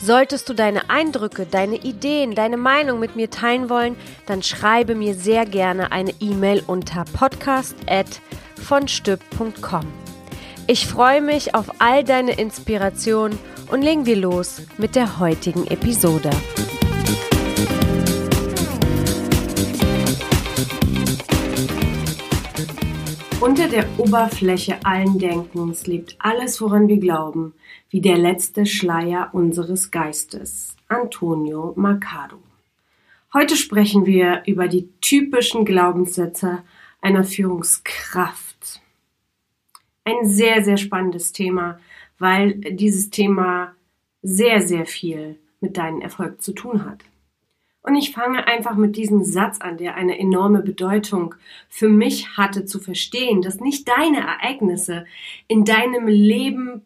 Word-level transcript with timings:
Solltest 0.00 0.48
du 0.48 0.54
deine 0.54 0.88
Eindrücke, 0.90 1.46
deine 1.46 1.76
Ideen, 1.76 2.34
deine 2.34 2.56
Meinung 2.56 2.98
mit 2.98 3.14
mir 3.16 3.30
teilen 3.30 3.70
wollen, 3.70 3.96
dann 4.26 4.42
schreibe 4.42 4.94
mir 4.94 5.14
sehr 5.14 5.46
gerne 5.46 5.92
eine 5.92 6.12
E-Mail 6.20 6.62
unter 6.66 7.04
podcast@vonstück.com. 7.04 9.86
Ich 10.66 10.86
freue 10.86 11.22
mich 11.22 11.54
auf 11.54 11.80
all 11.80 12.04
deine 12.04 12.32
Inspirationen 12.32 13.38
und 13.70 13.82
legen 13.82 14.06
wir 14.06 14.16
los 14.16 14.62
mit 14.76 14.96
der 14.96 15.18
heutigen 15.18 15.66
Episode. 15.66 16.30
Unter 23.40 23.68
der 23.68 23.86
Oberfläche 24.00 24.84
allen 24.84 25.20
Denkens 25.20 25.86
lebt 25.86 26.16
alles, 26.18 26.60
woran 26.60 26.88
wir 26.88 26.98
glauben, 26.98 27.54
wie 27.88 28.00
der 28.00 28.18
letzte 28.18 28.66
Schleier 28.66 29.30
unseres 29.32 29.92
Geistes. 29.92 30.76
Antonio 30.88 31.72
Mercado. 31.76 32.38
Heute 33.32 33.54
sprechen 33.54 34.06
wir 34.06 34.42
über 34.46 34.66
die 34.66 34.88
typischen 35.00 35.64
Glaubenssätze 35.64 36.64
einer 37.00 37.22
Führungskraft. 37.22 38.80
Ein 40.02 40.26
sehr, 40.28 40.64
sehr 40.64 40.76
spannendes 40.76 41.30
Thema, 41.30 41.78
weil 42.18 42.54
dieses 42.54 43.10
Thema 43.10 43.76
sehr, 44.20 44.62
sehr 44.62 44.84
viel 44.84 45.38
mit 45.60 45.76
deinem 45.76 46.00
Erfolg 46.00 46.42
zu 46.42 46.52
tun 46.52 46.84
hat. 46.84 47.04
Und 47.88 47.94
ich 47.94 48.12
fange 48.12 48.46
einfach 48.46 48.76
mit 48.76 48.96
diesem 48.96 49.24
Satz 49.24 49.62
an, 49.62 49.78
der 49.78 49.94
eine 49.94 50.18
enorme 50.18 50.60
Bedeutung 50.60 51.34
für 51.70 51.88
mich 51.88 52.36
hatte, 52.36 52.66
zu 52.66 52.80
verstehen, 52.80 53.40
dass 53.40 53.60
nicht 53.60 53.88
deine 53.88 54.18
Ereignisse 54.18 55.06
in 55.46 55.64
deinem 55.64 56.06
Leben 56.06 56.82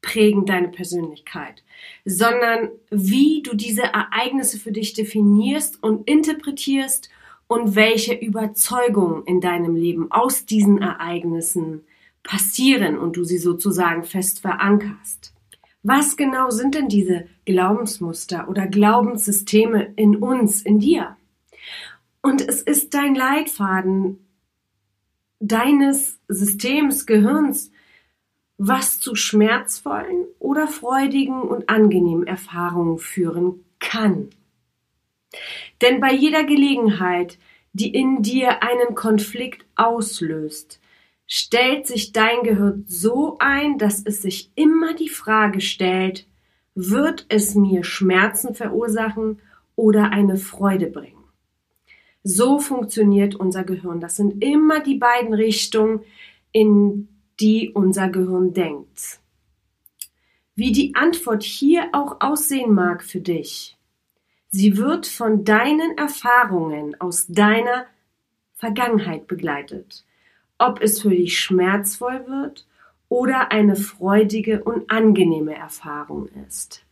prägen 0.00 0.46
deine 0.46 0.68
Persönlichkeit, 0.68 1.62
sondern 2.06 2.70
wie 2.88 3.42
du 3.42 3.54
diese 3.54 3.82
Ereignisse 3.82 4.58
für 4.58 4.72
dich 4.72 4.94
definierst 4.94 5.82
und 5.82 6.08
interpretierst 6.08 7.10
und 7.46 7.74
welche 7.74 8.14
Überzeugungen 8.14 9.22
in 9.26 9.42
deinem 9.42 9.76
Leben 9.76 10.10
aus 10.10 10.46
diesen 10.46 10.80
Ereignissen 10.80 11.84
passieren 12.22 12.96
und 12.96 13.18
du 13.18 13.24
sie 13.24 13.38
sozusagen 13.38 14.04
fest 14.04 14.40
verankerst. 14.40 15.35
Was 15.88 16.16
genau 16.16 16.50
sind 16.50 16.74
denn 16.74 16.88
diese 16.88 17.28
Glaubensmuster 17.44 18.48
oder 18.48 18.66
Glaubenssysteme 18.66 19.92
in 19.94 20.16
uns, 20.16 20.62
in 20.62 20.80
dir? 20.80 21.16
Und 22.20 22.40
es 22.40 22.60
ist 22.60 22.92
dein 22.92 23.14
Leitfaden 23.14 24.18
deines 25.38 26.18
Systems, 26.26 27.06
Gehirns, 27.06 27.70
was 28.58 28.98
zu 28.98 29.14
schmerzvollen 29.14 30.24
oder 30.40 30.66
freudigen 30.66 31.42
und 31.42 31.68
angenehmen 31.68 32.26
Erfahrungen 32.26 32.98
führen 32.98 33.64
kann. 33.78 34.30
Denn 35.82 36.00
bei 36.00 36.12
jeder 36.12 36.42
Gelegenheit, 36.42 37.38
die 37.74 37.94
in 37.94 38.22
dir 38.22 38.64
einen 38.64 38.96
Konflikt 38.96 39.64
auslöst, 39.76 40.80
stellt 41.26 41.86
sich 41.86 42.12
dein 42.12 42.42
Gehirn 42.42 42.84
so 42.86 43.36
ein, 43.38 43.78
dass 43.78 44.02
es 44.04 44.22
sich 44.22 44.50
immer 44.54 44.94
die 44.94 45.08
Frage 45.08 45.60
stellt, 45.60 46.26
wird 46.74 47.26
es 47.28 47.54
mir 47.54 47.84
Schmerzen 47.84 48.54
verursachen 48.54 49.40
oder 49.74 50.10
eine 50.10 50.36
Freude 50.36 50.86
bringen? 50.86 51.24
So 52.22 52.58
funktioniert 52.58 53.34
unser 53.34 53.64
Gehirn. 53.64 54.00
Das 54.00 54.16
sind 54.16 54.42
immer 54.42 54.80
die 54.80 54.96
beiden 54.96 55.32
Richtungen, 55.32 56.00
in 56.52 57.08
die 57.40 57.70
unser 57.72 58.08
Gehirn 58.08 58.52
denkt. 58.52 59.20
Wie 60.54 60.72
die 60.72 60.94
Antwort 60.94 61.42
hier 61.42 61.88
auch 61.92 62.20
aussehen 62.20 62.72
mag 62.72 63.04
für 63.04 63.20
dich, 63.20 63.76
sie 64.48 64.76
wird 64.76 65.06
von 65.06 65.44
deinen 65.44 65.98
Erfahrungen 65.98 66.98
aus 67.00 67.26
deiner 67.26 67.86
Vergangenheit 68.54 69.26
begleitet 69.26 70.06
ob 70.58 70.80
es 70.80 71.02
für 71.02 71.10
dich 71.10 71.38
schmerzvoll 71.38 72.26
wird 72.26 72.66
oder 73.08 73.52
eine 73.52 73.76
freudige 73.76 74.64
und 74.64 74.90
angenehme 74.90 75.54
Erfahrung 75.54 76.28
ist. 76.48 76.82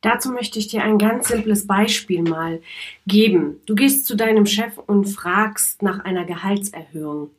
Dazu 0.00 0.32
möchte 0.32 0.58
ich 0.58 0.66
dir 0.66 0.82
ein 0.82 0.98
ganz 0.98 1.28
simples 1.28 1.66
Beispiel 1.66 2.22
mal 2.22 2.60
geben. 3.06 3.60
Du 3.66 3.76
gehst 3.76 4.06
zu 4.06 4.16
deinem 4.16 4.46
Chef 4.46 4.76
und 4.78 5.06
fragst 5.06 5.80
nach 5.82 6.00
einer 6.00 6.24
Gehaltserhöhung. 6.24 7.30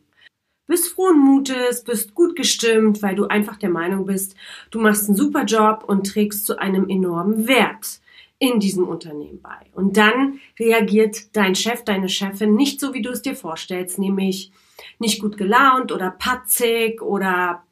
Bist 0.66 0.88
frohen 0.88 1.20
Mutes, 1.20 1.84
bist 1.84 2.16
gut 2.16 2.38
gestimmt, 2.38 3.04
weil 3.04 3.16
du 3.16 3.28
einfach 3.28 3.58
der 3.58 3.70
Meinung 3.70 4.06
bist, 4.06 4.36
du 4.72 4.80
machst 4.80 5.10
einen 5.10 5.18
super 5.18 5.44
Job 5.44 5.84
und 5.86 6.08
trägst 6.08 6.46
zu 6.46 6.58
einem 6.58 6.88
enormen 6.88 7.50
Wert 7.50 8.00
in 8.40 8.62
diesem 8.62 8.88
Unternehmen 8.88 9.42
bei. 9.42 9.58
Und 9.74 9.98
dann 9.98 10.40
reagiert 10.58 11.36
dein 11.36 11.56
Chef, 11.56 11.84
deine 11.84 12.08
Chefin 12.08 12.56
nicht 12.56 12.80
so, 12.80 12.94
wie 12.94 13.02
du 13.02 13.10
es 13.12 13.22
dir 13.22 13.36
vorstellst, 13.36 14.00
nämlich 14.00 14.54
nicht 15.00 15.22
gut 15.22 15.38
gelaunt 15.38 15.92
oder 15.92 16.12
patzig 16.12 17.02
oder 17.02 17.64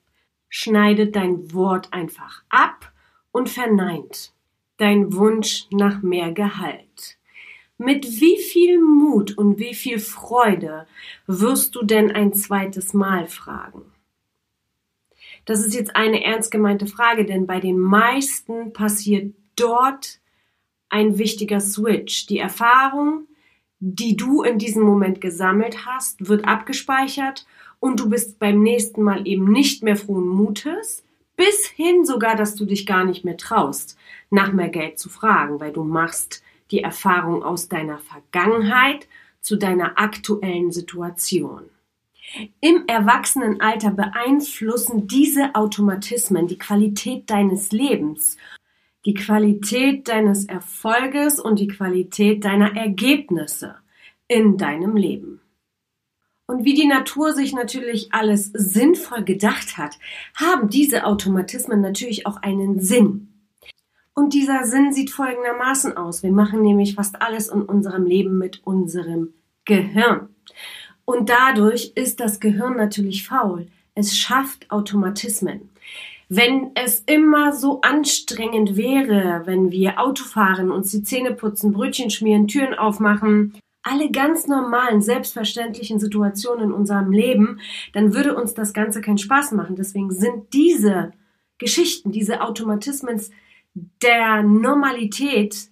schneidet 0.50 1.16
dein 1.16 1.54
Wort 1.54 1.92
einfach 1.92 2.44
ab 2.50 2.92
und 3.32 3.50
verneint 3.50 4.34
dein 4.78 5.14
Wunsch 5.14 5.68
nach 5.72 6.02
mehr 6.02 6.32
Gehalt. 6.32 7.18
Mit 7.78 8.06
wie 8.20 8.38
viel 8.38 8.80
Mut 8.80 9.38
und 9.38 9.58
wie 9.58 9.74
viel 9.74 10.00
Freude 10.00 10.88
wirst 11.26 11.76
du 11.76 11.84
denn 11.84 12.12
ein 12.12 12.34
zweites 12.34 12.94
Mal 12.94 13.28
fragen? 13.28 13.84
Das 15.46 15.66
ist 15.66 15.74
jetzt 15.74 15.96
eine 15.96 16.24
ernst 16.24 16.52
gemeinte 16.52 16.86
Frage, 16.86 17.26
denn 17.26 17.48
bei 17.48 17.60
den 17.60 17.80
meisten 17.80 18.74
passiert 18.74 19.34
dort 19.56 20.20
ein 20.90 21.18
wichtiger 21.18 21.60
Switch. 21.60 22.28
Die 22.28 22.38
Erfahrung, 22.38 23.28
die 23.82 24.16
du 24.16 24.44
in 24.44 24.60
diesem 24.60 24.84
Moment 24.84 25.22
gesammelt 25.22 25.88
hast, 25.88 26.30
wird 26.30 26.46
abgespeichert 26.46 27.48
und 27.80 28.00
du 28.00 28.10
bist 28.10 28.38
beim 28.38 28.62
nächsten 28.62 29.02
Mal 29.02 29.28
eben 29.28 29.52
nicht 29.52 29.84
mehr 29.84 29.98
frohen 29.98 30.28
Mutes, 30.28 31.04
bis 31.36 31.66
hin 31.66 32.06
sogar, 32.06 32.36
dass 32.36 32.54
du 32.54 32.66
dich 32.66 32.86
gar 32.86 33.04
nicht 33.04 33.26
mehr 33.26 33.38
traust, 33.38 33.98
nach 34.30 34.54
mehr 34.54 34.70
Geld 34.70 35.00
zu 35.00 35.10
fragen, 35.10 35.60
weil 35.60 35.74
du 35.74 35.84
machst 35.84 36.44
die 36.70 36.84
Erfahrung 36.84 37.44
aus 37.44 37.70
deiner 37.70 37.98
Vergangenheit 37.98 39.08
zu 39.42 39.56
deiner 39.56 39.98
aktuellen 39.98 40.72
Situation. 40.72 41.64
Im 42.62 42.84
Erwachsenenalter 42.86 43.90
beeinflussen 43.90 45.08
diese 45.08 45.56
Automatismen 45.56 46.48
die 46.48 46.60
Qualität 46.60 47.30
deines 47.32 47.72
Lebens 47.72 48.38
die 49.06 49.14
Qualität 49.14 50.08
deines 50.08 50.46
Erfolges 50.46 51.40
und 51.40 51.60
die 51.60 51.68
Qualität 51.68 52.46
deiner 52.46 52.76
Ergebnisse 52.76 53.76
in 54.28 54.58
deinem 54.58 54.96
Leben. 54.96 55.42
Und 56.46 56.66
wie 56.66 56.74
die 56.74 56.88
Natur 56.88 57.34
sich 57.34 57.54
natürlich 57.54 58.14
alles 58.14 58.52
sinnvoll 58.54 59.24
gedacht 59.24 59.78
hat, 59.78 59.98
haben 60.36 60.70
diese 60.70 61.06
Automatismen 61.06 61.82
natürlich 61.82 62.28
auch 62.28 62.38
einen 62.38 62.82
Sinn. 62.82 63.30
Und 64.14 64.34
dieser 64.34 64.66
Sinn 64.66 64.92
sieht 64.92 65.10
folgendermaßen 65.12 65.96
aus. 65.96 66.24
Wir 66.24 66.32
machen 66.32 66.62
nämlich 66.62 66.96
fast 66.96 67.22
alles 67.22 67.48
in 67.48 67.62
unserem 67.62 68.06
Leben 68.06 68.38
mit 68.38 68.62
unserem 68.66 69.34
Gehirn. 69.66 70.28
Und 71.06 71.30
dadurch 71.30 71.94
ist 71.96 72.20
das 72.20 72.40
Gehirn 72.40 72.76
natürlich 72.76 73.26
faul. 73.26 73.68
Es 73.96 74.18
schafft 74.18 74.70
Automatismen. 74.72 75.71
Wenn 76.34 76.72
es 76.76 77.02
immer 77.08 77.52
so 77.52 77.82
anstrengend 77.82 78.78
wäre, 78.78 79.42
wenn 79.44 79.70
wir 79.70 80.00
Auto 80.00 80.24
fahren, 80.24 80.72
uns 80.72 80.90
die 80.90 81.04
Zähne 81.04 81.34
putzen, 81.34 81.74
Brötchen 81.74 82.10
schmieren, 82.10 82.48
Türen 82.48 82.74
aufmachen, 82.74 83.54
alle 83.84 84.10
ganz 84.12 84.48
normalen, 84.48 85.02
selbstverständlichen 85.02 86.00
Situationen 86.00 86.68
in 86.68 86.72
unserem 86.72 87.12
Leben, 87.12 87.60
dann 87.92 88.14
würde 88.14 88.34
uns 88.34 88.54
das 88.54 88.72
Ganze 88.72 89.02
keinen 89.02 89.18
Spaß 89.18 89.52
machen. 89.52 89.76
Deswegen 89.76 90.10
sind 90.10 90.54
diese 90.54 91.12
Geschichten, 91.58 92.14
diese 92.14 92.40
Automatismen 92.40 93.22
der 94.02 94.42
Normalität, 94.42 95.68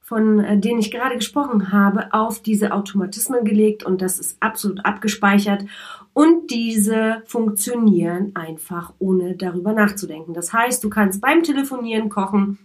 von 0.00 0.40
äh, 0.40 0.58
denen 0.58 0.80
ich 0.80 0.90
gerade 0.90 1.14
gesprochen 1.14 1.70
habe, 1.70 2.12
auf 2.12 2.42
diese 2.42 2.72
Automatismen 2.72 3.44
gelegt 3.44 3.84
und 3.84 4.02
das 4.02 4.18
ist 4.18 4.42
absolut 4.42 4.84
abgespeichert 4.84 5.66
und 6.14 6.50
diese 6.50 7.22
funktionieren 7.26 8.34
einfach 8.34 8.94
ohne 8.98 9.36
darüber 9.36 9.72
nachzudenken. 9.72 10.32
Das 10.32 10.52
heißt, 10.52 10.82
du 10.82 10.88
kannst 10.88 11.20
beim 11.20 11.42
Telefonieren 11.42 12.08
kochen, 12.08 12.58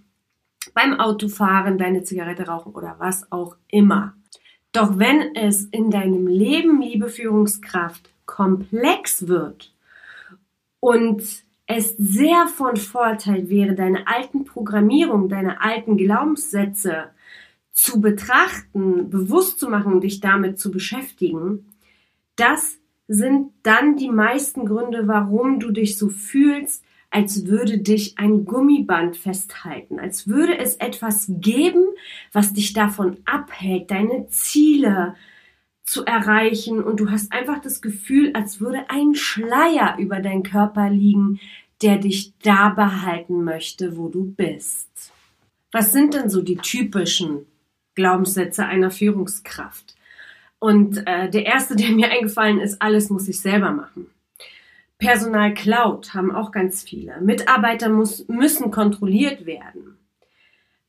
beim 0.74 1.00
Autofahren 1.00 1.78
deine 1.78 2.04
Zigarette 2.04 2.48
rauchen 2.48 2.74
oder 2.74 2.96
was 3.00 3.30
auch 3.32 3.58
immer. 3.68 4.14
Doch 4.72 5.00
wenn 5.00 5.36
es 5.36 5.66
in 5.66 5.90
deinem 5.90 6.28
Leben, 6.28 6.80
liebe 6.80 7.10
Führungskraft, 7.10 8.12
komplex 8.26 9.28
wird 9.28 9.74
und 10.80 11.24
es 11.66 11.96
sehr 11.98 12.48
von 12.48 12.78
Vorteil 12.78 13.50
wäre, 13.50 13.74
deine 13.74 14.08
alten 14.08 14.46
Programmierungen, 14.46 15.28
deine 15.28 15.62
alten 15.62 15.98
Glaubenssätze 15.98 17.10
zu 17.72 18.00
betrachten, 18.00 19.10
bewusst 19.10 19.60
zu 19.60 19.70
machen 19.70 19.94
und 19.94 20.02
dich 20.02 20.20
damit 20.20 20.60
zu 20.60 20.70
beschäftigen, 20.70 21.74
das 22.36 22.79
sind 23.10 23.52
dann 23.64 23.98
die 23.98 24.10
meisten 24.10 24.66
Gründe, 24.66 25.08
warum 25.08 25.60
du 25.60 25.72
dich 25.72 25.98
so 25.98 26.10
fühlst, 26.10 26.86
als 27.10 27.48
würde 27.48 27.80
dich 27.80 28.20
ein 28.20 28.46
Gummiband 28.46 29.18
festhalten, 29.18 30.00
als 30.00 30.28
würde 30.28 30.60
es 30.60 30.76
etwas 30.76 31.26
geben, 31.28 31.88
was 32.32 32.54
dich 32.54 32.74
davon 32.74 33.18
abhält, 33.26 33.90
deine 33.90 34.28
Ziele 34.28 35.16
zu 35.84 36.06
erreichen 36.06 36.84
und 36.84 37.00
du 37.00 37.10
hast 37.10 37.32
einfach 37.32 37.60
das 37.60 37.82
Gefühl, 37.82 38.32
als 38.36 38.62
würde 38.62 38.92
ein 38.92 39.16
Schleier 39.16 39.98
über 39.98 40.20
deinen 40.20 40.44
Körper 40.44 40.92
liegen, 40.92 41.40
der 41.82 41.98
dich 41.98 42.34
da 42.44 42.70
behalten 42.70 43.44
möchte, 43.44 43.98
wo 43.98 44.08
du 44.10 44.24
bist. 44.26 45.12
Was 45.72 45.92
sind 45.92 46.14
denn 46.14 46.30
so 46.30 46.44
die 46.44 46.58
typischen 46.58 47.48
Glaubenssätze 47.96 48.68
einer 48.68 48.92
Führungskraft? 48.92 49.96
Und 50.60 51.08
äh, 51.08 51.30
der 51.30 51.46
erste, 51.46 51.76
der 51.76 51.92
mir 51.92 52.12
eingefallen 52.12 52.60
ist, 52.60 52.82
alles 52.82 53.10
muss 53.10 53.28
ich 53.28 53.42
selber 53.42 53.72
machen. 53.72 54.08
Personal 54.98 55.54
Cloud 55.54 56.14
haben 56.14 56.36
auch 56.36 56.52
ganz 56.52 56.84
viele. 56.84 57.22
Mitarbeiter 57.22 57.88
muss, 57.88 58.28
müssen 58.28 58.70
kontrolliert 58.70 59.46
werden. 59.46 59.98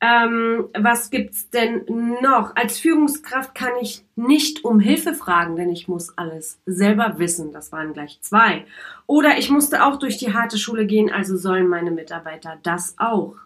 Ähm, 0.02 0.69
was 0.76 1.11
gibt's 1.11 1.50
denn 1.50 1.84
noch? 2.22 2.56
Als 2.56 2.78
Führungskraft 2.78 3.55
kann 3.55 3.72
ich 3.81 4.05
nicht 4.17 4.64
um 4.64 4.81
Hilfe 4.81 5.14
fragen, 5.14 5.56
denn 5.56 5.70
ich 5.70 5.88
muss 5.88 6.16
alles 6.16 6.61
selber 6.64 7.19
wissen. 7.19 7.52
Das 7.52 7.70
waren 7.70 7.93
gleich 7.93 8.19
zwei. 8.23 8.64
Oder 9.06 9.38
ich 9.38 9.50
musste 9.50 9.84
auch 9.84 9.99
durch 9.99 10.16
die 10.16 10.32
harte 10.32 10.58
Schule 10.58 10.87
gehen, 10.87 11.11
also 11.12 11.37
sollen 11.37 11.69
meine 11.69 11.90
Mitarbeiter 11.90 12.58
das 12.62 12.94
auch. 12.99 13.37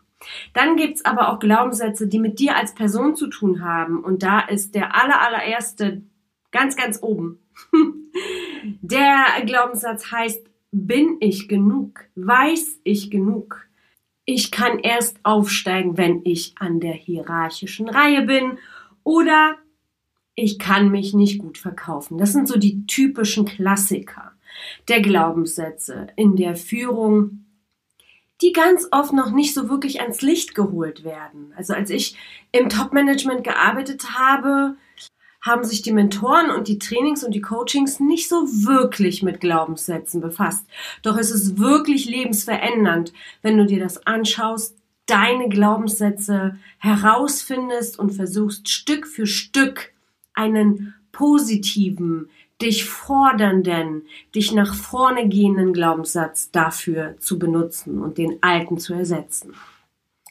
Dann 0.55 0.77
gibt's 0.77 1.05
aber 1.05 1.29
auch 1.29 1.41
Glaubenssätze, 1.41 2.07
die 2.07 2.21
mit 2.21 2.39
dir 2.39 2.57
als 2.57 2.75
Person 2.75 3.17
zu 3.17 3.27
tun 3.27 3.65
haben. 3.65 4.03
Und 4.03 4.23
da 4.23 4.41
ist 4.41 4.75
der 4.75 4.95
aller, 4.95 5.21
allererste 5.21 6.03
ganz, 6.55 6.77
ganz 6.77 7.01
oben. 7.03 7.41
der 8.81 9.27
Glaubenssatz 9.45 10.11
heißt, 10.11 10.47
bin 10.71 11.19
ich 11.21 11.49
genug? 11.49 12.05
Weiß 12.15 12.81
ich 12.85 13.11
genug? 13.11 13.67
Ich 14.25 14.51
kann 14.51 14.79
erst 14.79 15.19
aufsteigen, 15.25 15.99
wenn 15.99 16.23
ich 16.25 16.55
an 16.59 16.81
der 16.81 16.95
hierarchischen 16.95 17.89
Reihe 17.89 18.23
bin 18.23 18.59
oder 19.03 19.57
ich 20.35 20.59
kann 20.59 20.91
mich 20.91 21.13
nicht 21.13 21.39
gut 21.39 21.59
verkaufen. 21.59 22.19
Das 22.19 22.33
sind 22.33 22.49
so 22.49 22.59
die 22.59 22.87
typischen 22.87 23.45
Klassiker 23.45 24.33
der 24.89 25.01
Glaubenssätze 25.01 26.07
in 26.17 26.37
der 26.37 26.57
Führung, 26.57 27.45
die 28.41 28.53
ganz 28.53 28.89
oft 28.91 29.13
noch 29.13 29.33
nicht 29.33 29.55
so 29.55 29.69
wirklich 29.69 30.01
ans 30.01 30.23
Licht 30.23 30.55
geholt 30.55 31.05
werden. 31.05 31.53
Also 31.57 31.75
als 31.75 31.91
ich 31.91 32.17
im 32.53 32.69
Top-Management 32.69 33.45
gearbeitet 33.45 34.19
habe, 34.19 34.77
haben 35.45 35.63
sich 35.63 35.83
die 35.83 35.93
Mentoren 35.93 36.51
und 36.51 36.69
die 36.69 36.79
Trainings 36.79 37.23
und 37.23 37.35
die 37.35 37.43
Coachings 37.43 38.01
nicht 38.01 38.31
so 38.31 38.47
wirklich 38.47 39.23
mit 39.23 39.41
Glaubenssätzen 39.41 40.23
befasst. 40.23 40.65
Doch 41.03 41.19
es 41.19 41.31
ist 41.31 41.59
wirklich 41.59 42.07
lebensverändernd, 42.07 43.13
wenn 43.43 43.59
du 43.59 43.67
dir 43.67 43.79
das 43.79 44.07
anschaust, 44.07 44.75
deine 45.05 45.51
Glaubenssätze 45.51 46.57
herausfindest 46.79 47.99
und 47.99 48.13
versuchst 48.13 48.71
Stück 48.71 49.07
für 49.07 49.27
Stück 49.27 49.93
einen 50.33 50.95
positiven, 51.13 52.31
dich 52.63 52.87
fordernden, 52.87 54.07
dich 54.35 54.53
nach 54.53 54.75
vorne 54.75 55.29
gehenden 55.29 55.75
Glaubenssatz 55.75 56.51
dafür 56.53 57.17
zu 57.19 57.39
benutzen 57.39 58.01
und 58.01 58.17
den 58.17 58.39
alten 58.43 58.79
zu 58.79 58.95
ersetzen. 58.95 59.53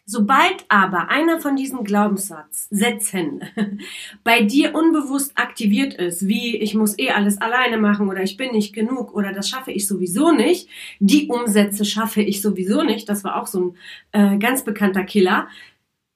Sobald 0.06 0.66
aber 0.68 1.10
einer 1.10 1.40
von 1.40 1.56
diesen 1.56 1.86
Glaubenssätzen 1.86 3.42
bei 4.26 4.42
dir 4.42 4.76
unbewusst 4.76 5.32
aktiviert 5.36 5.94
ist, 5.94 6.28
wie 6.28 6.58
ich 6.58 6.76
muss 6.76 7.00
eh 7.00 7.12
alles 7.12 7.40
alleine 7.40 7.78
machen 7.78 8.10
oder 8.10 8.22
ich 8.22 8.36
bin 8.36 8.52
nicht 8.52 8.74
genug 8.74 9.16
oder 9.16 9.32
das 9.32 9.48
schaffe 9.48 9.72
ich 9.72 9.88
sowieso 9.88 10.34
nicht, 10.34 10.68
die 11.00 11.28
Umsätze 11.28 11.86
schaffe 11.86 12.22
ich 12.22 12.42
sowieso 12.42 12.84
nicht, 12.84 13.08
das 13.08 13.24
war 13.24 13.42
auch 13.42 13.48
so 13.48 13.76
ein 14.12 14.36
äh, 14.36 14.38
ganz 14.40 14.66
bekannter 14.66 15.06
Killer, 15.06 15.48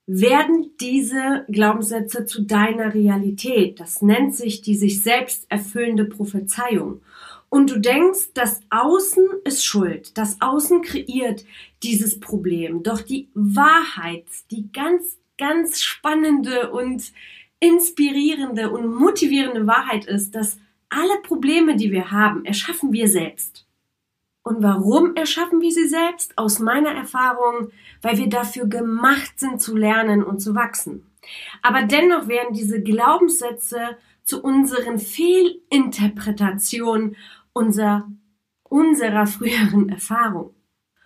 werden 0.06 0.72
diese 0.80 1.46
Glaubenssätze 1.50 2.26
zu 2.26 2.42
deiner 2.42 2.94
Realität. 2.94 3.80
Das 3.80 4.02
nennt 4.02 4.36
sich 4.36 4.62
die 4.62 4.76
sich 4.76 5.04
selbst 5.04 5.46
erfüllende 5.50 6.06
Prophezeiung 6.06 7.02
und 7.50 7.70
du 7.72 7.80
denkst, 7.80 8.34
das 8.34 8.62
Außen 8.70 9.26
ist 9.46 9.66
schuld, 9.66 10.18
das 10.18 10.42
Außen 10.42 10.82
kreiert 10.82 11.46
dieses 11.84 12.20
Problem. 12.20 12.84
Doch 12.84 13.02
die 13.02 13.30
Wahrheit, 13.34 14.26
die 14.52 14.72
ganz, 14.72 15.18
ganz 15.38 15.82
spannende 15.82 16.72
und 16.72 17.12
inspirierende 17.60 18.70
und 18.70 18.94
motivierende 18.94 19.66
Wahrheit 19.66 20.06
ist, 20.06 20.36
dass 20.36 20.60
alle 20.90 21.22
Probleme, 21.24 21.76
die 21.76 21.92
wir 21.92 22.12
haben, 22.12 22.46
erschaffen 22.46 22.92
wir 22.94 23.08
selbst. 23.08 23.66
Und 24.44 24.64
warum 24.64 25.16
erschaffen 25.16 25.60
wir 25.60 25.72
sie 25.72 25.88
selbst? 25.88 26.38
Aus 26.38 26.60
meiner 26.60 26.92
Erfahrung, 26.92 27.72
weil 28.02 28.18
wir 28.18 28.30
dafür 28.30 28.66
gemacht 28.66 29.40
sind 29.40 29.62
zu 29.62 29.76
lernen 29.76 30.24
und 30.24 30.40
zu 30.40 30.56
wachsen. 30.56 31.06
Aber 31.62 31.84
dennoch 31.84 32.30
werden 32.30 32.54
diese 32.54 32.82
Glaubenssätze 32.82 33.98
zu 34.28 34.44
unseren 34.44 35.00
Fehlinterpretationen 35.00 37.16
unser, 37.54 38.08
unserer 38.64 39.26
früheren 39.26 39.88
Erfahrung. 39.90 40.54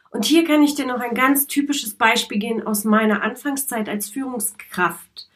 Und 0.09 0.25
hier 0.25 0.43
kann 0.43 0.63
ich 0.63 0.73
dir 0.73 0.87
noch 0.87 0.99
ein 0.99 1.13
ganz 1.13 1.45
typisches 1.45 1.95
Beispiel 1.95 2.39
geben 2.39 2.65
aus 2.65 2.83
meiner 2.83 3.21
Anfangszeit 3.21 3.87
als 3.87 4.09
Führungskraft. 4.09 5.29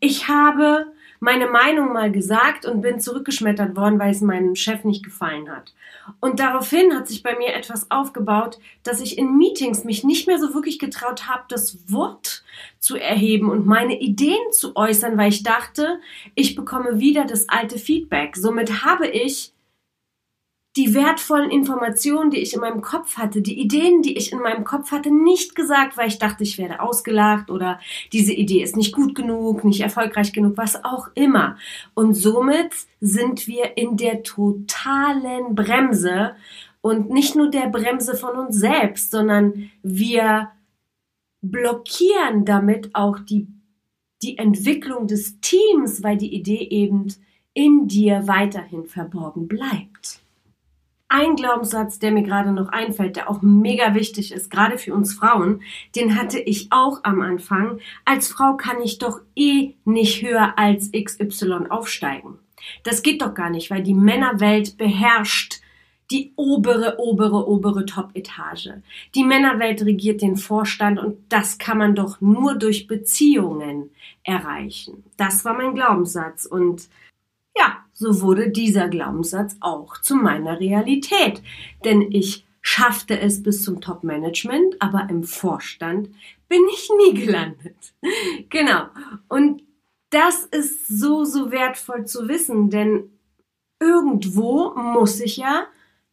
Ich 0.00 0.26
habe 0.26 0.86
meine 1.22 1.46
Meinung 1.46 1.92
mal 1.92 2.10
gesagt 2.10 2.66
und 2.66 2.80
bin 2.80 2.98
zurückgeschmettert 2.98 3.76
worden, 3.76 4.00
weil 4.00 4.10
es 4.10 4.20
meinem 4.22 4.56
Chef 4.56 4.82
nicht 4.82 5.04
gefallen 5.04 5.48
hat. 5.48 5.72
Und 6.18 6.40
daraufhin 6.40 6.92
hat 6.96 7.06
sich 7.06 7.22
bei 7.22 7.38
mir 7.38 7.54
etwas 7.54 7.92
aufgebaut, 7.92 8.58
dass 8.82 9.00
ich 9.00 9.18
in 9.18 9.38
Meetings 9.38 9.84
mich 9.84 10.02
nicht 10.02 10.26
mehr 10.26 10.40
so 10.40 10.52
wirklich 10.52 10.80
getraut 10.80 11.28
habe, 11.28 11.44
das 11.48 11.78
Wort 11.86 12.42
zu 12.80 12.96
erheben 12.96 13.52
und 13.52 13.66
meine 13.66 14.00
Ideen 14.00 14.50
zu 14.50 14.74
äußern, 14.74 15.16
weil 15.16 15.28
ich 15.28 15.44
dachte, 15.44 16.00
ich 16.34 16.56
bekomme 16.56 16.98
wieder 16.98 17.24
das 17.24 17.48
alte 17.48 17.78
Feedback. 17.78 18.36
Somit 18.36 18.84
habe 18.84 19.06
ich 19.06 19.52
die 20.76 20.94
wertvollen 20.94 21.50
Informationen, 21.50 22.30
die 22.30 22.38
ich 22.38 22.54
in 22.54 22.60
meinem 22.60 22.80
Kopf 22.80 23.18
hatte, 23.18 23.42
die 23.42 23.60
Ideen, 23.60 24.00
die 24.00 24.16
ich 24.16 24.32
in 24.32 24.38
meinem 24.38 24.64
Kopf 24.64 24.90
hatte, 24.90 25.10
nicht 25.14 25.54
gesagt, 25.54 25.98
weil 25.98 26.08
ich 26.08 26.18
dachte, 26.18 26.44
ich 26.44 26.56
werde 26.56 26.80
ausgelacht 26.80 27.50
oder 27.50 27.78
diese 28.12 28.32
Idee 28.32 28.62
ist 28.62 28.76
nicht 28.76 28.94
gut 28.94 29.14
genug, 29.14 29.64
nicht 29.64 29.80
erfolgreich 29.80 30.32
genug, 30.32 30.56
was 30.56 30.82
auch 30.82 31.08
immer. 31.14 31.58
Und 31.92 32.14
somit 32.14 32.72
sind 33.00 33.46
wir 33.46 33.76
in 33.76 33.98
der 33.98 34.22
totalen 34.22 35.54
Bremse 35.54 36.36
und 36.80 37.10
nicht 37.10 37.36
nur 37.36 37.50
der 37.50 37.68
Bremse 37.68 38.16
von 38.16 38.36
uns 38.36 38.56
selbst, 38.56 39.10
sondern 39.10 39.70
wir 39.82 40.52
blockieren 41.42 42.46
damit 42.46 42.94
auch 42.94 43.18
die, 43.18 43.46
die 44.22 44.38
Entwicklung 44.38 45.06
des 45.06 45.38
Teams, 45.40 46.02
weil 46.02 46.16
die 46.16 46.34
Idee 46.34 46.66
eben 46.70 47.08
in 47.52 47.88
dir 47.88 48.26
weiterhin 48.26 48.86
verborgen 48.86 49.48
bleibt 49.48 50.22
ein 51.12 51.36
Glaubenssatz, 51.36 51.98
der 51.98 52.10
mir 52.10 52.22
gerade 52.22 52.52
noch 52.52 52.70
einfällt, 52.70 53.16
der 53.16 53.28
auch 53.28 53.42
mega 53.42 53.94
wichtig 53.94 54.32
ist, 54.32 54.50
gerade 54.50 54.78
für 54.78 54.94
uns 54.94 55.12
Frauen, 55.12 55.62
den 55.94 56.18
hatte 56.18 56.38
ich 56.38 56.68
auch 56.70 57.00
am 57.04 57.20
Anfang. 57.20 57.80
Als 58.06 58.28
Frau 58.28 58.56
kann 58.56 58.80
ich 58.82 58.98
doch 58.98 59.20
eh 59.36 59.74
nicht 59.84 60.22
höher 60.22 60.58
als 60.58 60.90
XY 60.90 61.66
aufsteigen. 61.68 62.38
Das 62.82 63.02
geht 63.02 63.20
doch 63.20 63.34
gar 63.34 63.50
nicht, 63.50 63.70
weil 63.70 63.82
die 63.82 63.94
Männerwelt 63.94 64.78
beherrscht 64.78 65.60
die 66.10 66.32
obere, 66.36 66.98
obere, 66.98 67.48
obere 67.48 67.86
Top-Etage. 67.86 68.70
Die 69.14 69.24
Männerwelt 69.24 69.82
regiert 69.82 70.22
den 70.22 70.36
Vorstand 70.36 70.98
und 70.98 71.16
das 71.28 71.58
kann 71.58 71.78
man 71.78 71.94
doch 71.94 72.20
nur 72.20 72.54
durch 72.54 72.86
Beziehungen 72.86 73.90
erreichen. 74.22 75.04
Das 75.16 75.44
war 75.44 75.54
mein 75.54 75.74
Glaubenssatz 75.74 76.44
und 76.46 76.88
ja, 77.56 77.84
so 77.92 78.20
wurde 78.20 78.50
dieser 78.50 78.88
Glaubenssatz 78.88 79.56
auch 79.60 80.00
zu 80.00 80.16
meiner 80.16 80.60
Realität. 80.60 81.42
Denn 81.84 82.02
ich 82.10 82.46
schaffte 82.60 83.18
es 83.18 83.42
bis 83.42 83.64
zum 83.64 83.80
Top-Management, 83.80 84.80
aber 84.80 85.08
im 85.10 85.24
Vorstand 85.24 86.08
bin 86.48 86.60
ich 86.72 86.88
nie 86.98 87.14
gelandet. 87.24 87.94
genau. 88.50 88.86
Und 89.28 89.62
das 90.10 90.44
ist 90.44 90.86
so, 90.86 91.24
so 91.24 91.50
wertvoll 91.50 92.06
zu 92.06 92.28
wissen, 92.28 92.70
denn 92.70 93.10
irgendwo 93.80 94.74
muss 94.74 95.20
ich 95.20 95.38
ja 95.38 95.66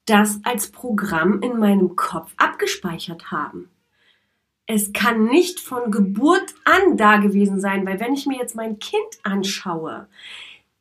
das 0.05 0.39
als 0.43 0.71
Programm 0.71 1.41
in 1.41 1.59
meinem 1.59 1.95
Kopf 1.95 2.33
abgespeichert 2.37 3.31
haben. 3.31 3.69
Es 4.65 4.93
kann 4.93 5.25
nicht 5.25 5.59
von 5.59 5.91
Geburt 5.91 6.53
an 6.63 6.97
da 6.97 7.17
gewesen 7.17 7.59
sein, 7.59 7.85
weil 7.85 7.99
wenn 7.99 8.13
ich 8.13 8.25
mir 8.25 8.37
jetzt 8.37 8.55
mein 8.55 8.79
Kind 8.79 9.19
anschaue, 9.23 10.07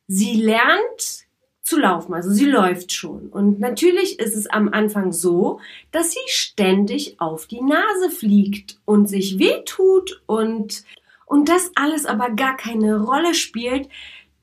Sie 0.09 0.41
lernt 0.41 1.27
zu 1.62 1.79
laufen, 1.79 2.15
also 2.15 2.31
sie 2.31 2.47
läuft 2.47 2.93
schon. 2.93 3.29
Und 3.29 3.61
natürlich 3.61 4.19
ist 4.19 4.35
es 4.35 4.47
am 4.47 4.71
Anfang 4.71 5.12
so, 5.12 5.61
dass 5.93 6.12
sie 6.12 6.19
ständig 6.27 7.21
auf 7.21 7.47
die 7.47 7.61
Nase 7.61 8.11
fliegt 8.11 8.81
und 8.87 9.07
sich 9.07 9.38
wehtut 9.38 10.23
und, 10.25 10.85
und 11.27 11.50
das 11.50 11.71
alles 11.75 12.07
aber 12.07 12.31
gar 12.31 12.57
keine 12.57 13.05
Rolle 13.05 13.35
spielt, 13.35 13.91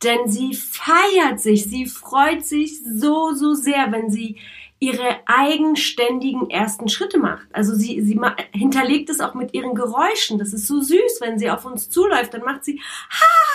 denn 0.04 0.28
sie 0.28 0.54
feiert 0.54 1.40
sich, 1.40 1.66
sie 1.66 1.88
freut 1.88 2.46
sich 2.46 2.80
so, 2.84 3.34
so 3.34 3.56
sehr, 3.56 3.92
wenn 3.92 4.12
sie 4.12 4.38
ihre 4.80 5.18
eigenständigen 5.26 6.52
ersten 6.52 6.90
Schritte 6.90 7.18
macht. 7.18 7.48
Also 7.54 7.74
sie, 7.74 8.02
sie 8.02 8.20
hinterlegt 8.52 9.10
es 9.10 9.20
auch 9.20 9.34
mit 9.34 9.56
ihren 9.56 9.74
Geräuschen. 9.74 10.38
Das 10.38 10.54
ist 10.54 10.68
so 10.68 10.80
süß, 10.80 11.22
wenn 11.22 11.40
sie 11.40 11.50
auf 11.50 11.66
uns 11.66 11.90
zuläuft, 11.90 12.36
dann 12.36 12.44
macht 12.44 12.66
sie 12.66 12.80
ha. 13.10 13.55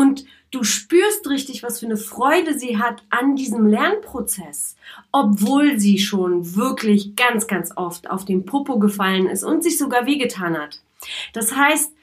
Und 0.00 0.24
du 0.50 0.64
spürst 0.64 1.28
richtig, 1.28 1.62
was 1.62 1.80
für 1.80 1.84
eine 1.84 1.98
Freude 1.98 2.58
sie 2.58 2.78
hat 2.78 3.02
an 3.10 3.36
diesem 3.36 3.66
Lernprozess, 3.66 4.74
obwohl 5.12 5.78
sie 5.78 5.98
schon 5.98 6.56
wirklich 6.56 7.16
ganz, 7.16 7.46
ganz 7.46 7.70
oft 7.76 8.08
auf 8.08 8.24
den 8.24 8.46
Popo 8.46 8.78
gefallen 8.78 9.26
ist 9.26 9.44
und 9.44 9.62
sich 9.62 9.76
sogar 9.76 10.06
wehgetan 10.06 10.56
hat. 10.56 10.80
Das 11.34 11.54
heißt, 11.54 11.94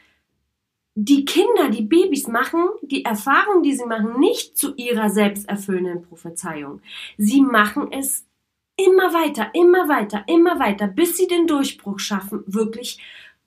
die 0.93 1.25
Kinder, 1.25 1.71
die 1.71 1.81
Babys 1.81 2.27
machen 2.27 2.65
die 2.83 3.03
Erfahrung, 3.03 3.63
die 3.63 3.73
sie 3.73 3.85
machen, 3.85 4.19
nicht 4.19 4.55
zu 4.55 4.75
ihrer 4.75 5.09
selbsterfüllenden 5.09 6.03
Prophezeiung. 6.03 6.81
Sie 7.17 7.41
machen 7.41 7.91
es 7.91 8.27
immer 8.75 9.11
weiter, 9.11 9.49
immer 9.53 9.89
weiter, 9.89 10.23
immer 10.27 10.59
weiter, 10.59 10.87
bis 10.87 11.17
sie 11.17 11.25
den 11.25 11.47
Durchbruch 11.47 11.97
schaffen, 11.97 12.43
wirklich 12.45 12.99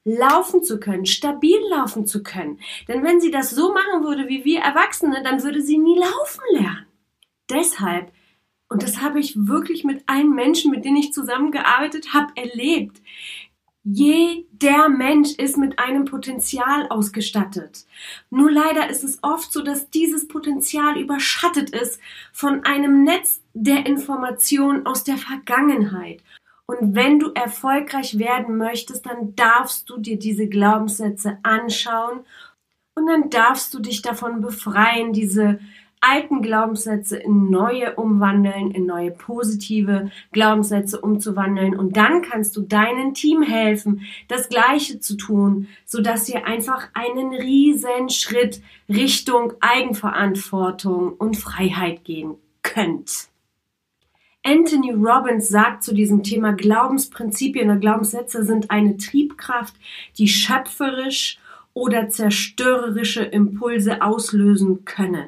laufen 0.05 0.63
zu 0.63 0.81
können, 0.81 1.07
stabil 1.07 1.59
laufen 1.71 2.07
zu 2.07 2.23
können. 2.23 2.59
Denn 2.89 3.03
wenn 3.05 3.21
sie 3.21 3.31
das 3.31 3.51
so 3.51 3.73
machen 3.73 4.05
würde 4.05 4.29
wie 4.29 4.45
wir 4.45 4.61
Erwachsene, 4.61 5.23
dann 5.23 5.43
würde 5.43 5.63
sie 5.63 5.79
nie 5.79 5.99
laufen 5.99 6.43
lernen. 6.53 6.87
Deshalb, 7.51 8.13
und 8.69 8.83
das 8.83 9.01
habe 9.01 9.21
ich 9.21 9.35
wirklich 9.37 9.85
mit 9.85 10.05
allen 10.07 10.35
Menschen, 10.35 10.71
mit 10.71 10.85
denen 10.85 10.97
ich 10.97 11.13
zusammengearbeitet 11.13 12.15
habe, 12.15 12.33
erlebt, 12.37 13.03
jeder 13.83 14.91
Mensch 14.91 15.33
ist 15.33 15.57
mit 15.57 15.79
einem 15.79 16.05
Potenzial 16.05 16.87
ausgestattet. 16.89 17.87
Nur 18.29 18.51
leider 18.51 18.91
ist 18.91 19.03
es 19.05 19.19
oft 19.23 19.51
so, 19.53 19.63
dass 19.63 19.91
dieses 19.91 20.29
Potenzial 20.29 20.99
überschattet 20.99 21.71
ist 21.71 21.99
von 22.33 22.65
einem 22.65 23.05
Netz 23.05 23.43
der 23.55 23.87
Informationen 23.87 24.87
aus 24.87 25.03
der 25.03 25.17
Vergangenheit. 25.17 26.23
Und 26.71 26.95
wenn 26.95 27.19
du 27.19 27.33
erfolgreich 27.35 28.21
werden 28.21 28.57
möchtest, 28.57 29.05
dann 29.05 29.35
darfst 29.35 29.91
du 29.91 29.99
dir 29.99 30.17
diese 30.17 30.47
Glaubenssätze 30.47 31.39
anschauen 31.43 32.21
und 32.95 33.09
dann 33.09 33.29
darfst 33.29 33.75
du 33.75 33.81
dich 33.81 34.03
davon 34.03 34.41
befreien, 34.41 35.13
diese 35.13 35.59
alten 36.01 36.43
Glaubenssätze 36.43 37.17
in 37.17 37.51
neue 37.51 37.97
umwandeln, 37.97 38.71
in 38.71 38.87
neue 38.87 39.11
positive 39.11 40.13
Glaubenssätze 40.31 41.01
umzuwandeln. 41.01 41.77
Und 41.77 41.97
dann 41.97 42.23
kannst 42.23 42.57
du 42.57 42.61
deinem 42.61 43.15
Team 43.15 43.43
helfen, 43.43 44.03
das 44.29 44.49
Gleiche 44.49 45.01
zu 45.01 45.17
tun, 45.17 45.67
sodass 45.87 46.29
ihr 46.29 46.47
einfach 46.47 46.87
einen 46.95 47.35
riesen 47.35 48.11
Schritt 48.11 48.63
Richtung 48.89 49.55
Eigenverantwortung 49.59 51.15
und 51.15 51.37
Freiheit 51.37 52.05
gehen 52.05 52.37
könnt. 52.63 53.30
Anthony 54.43 54.93
Robbins 54.93 55.49
sagt 55.49 55.85
zu 55.85 55.95
diesem 55.95 56.23
Thema 56.23 56.53
Glaubensprinzipien 56.53 57.71
oder 57.71 57.79
Glaubenssätze 57.79 58.45
sind 58.45 58.71
eine 58.71 58.97
Triebkraft, 58.97 59.75
die 60.17 60.29
schöpferisch 60.29 61.39
oder 61.75 62.09
zerstörerische 62.09 63.23
Impulse 63.23 64.03
auslösen 64.03 64.85
können. 64.85 65.27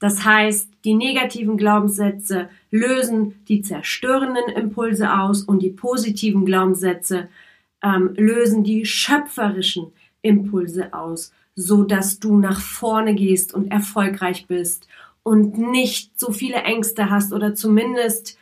Das 0.00 0.24
heißt, 0.24 0.70
die 0.84 0.94
negativen 0.94 1.56
Glaubenssätze 1.56 2.48
lösen 2.70 3.44
die 3.48 3.62
zerstörenden 3.62 4.48
Impulse 4.54 5.12
aus 5.12 5.42
und 5.42 5.60
die 5.60 5.70
positiven 5.70 6.44
Glaubenssätze 6.44 7.28
ähm, 7.82 8.14
lösen 8.16 8.64
die 8.64 8.86
schöpferischen 8.86 9.92
Impulse 10.22 10.92
aus, 10.92 11.32
so 11.54 11.84
dass 11.84 12.20
du 12.20 12.38
nach 12.38 12.60
vorne 12.60 13.14
gehst 13.14 13.54
und 13.54 13.70
erfolgreich 13.70 14.46
bist 14.46 14.88
und 15.22 15.58
nicht 15.58 16.18
so 16.18 16.32
viele 16.32 16.62
Ängste 16.62 17.10
hast 17.10 17.32
oder 17.32 17.54
zumindest 17.54 18.37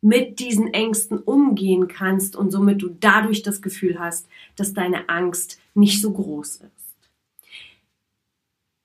mit 0.00 0.38
diesen 0.38 0.72
Ängsten 0.72 1.18
umgehen 1.18 1.88
kannst 1.88 2.36
und 2.36 2.50
somit 2.50 2.82
du 2.82 2.88
dadurch 2.88 3.42
das 3.42 3.62
Gefühl 3.62 3.98
hast, 3.98 4.28
dass 4.56 4.72
deine 4.72 5.08
Angst 5.08 5.60
nicht 5.74 6.00
so 6.00 6.12
groß 6.12 6.56
ist. 6.56 6.96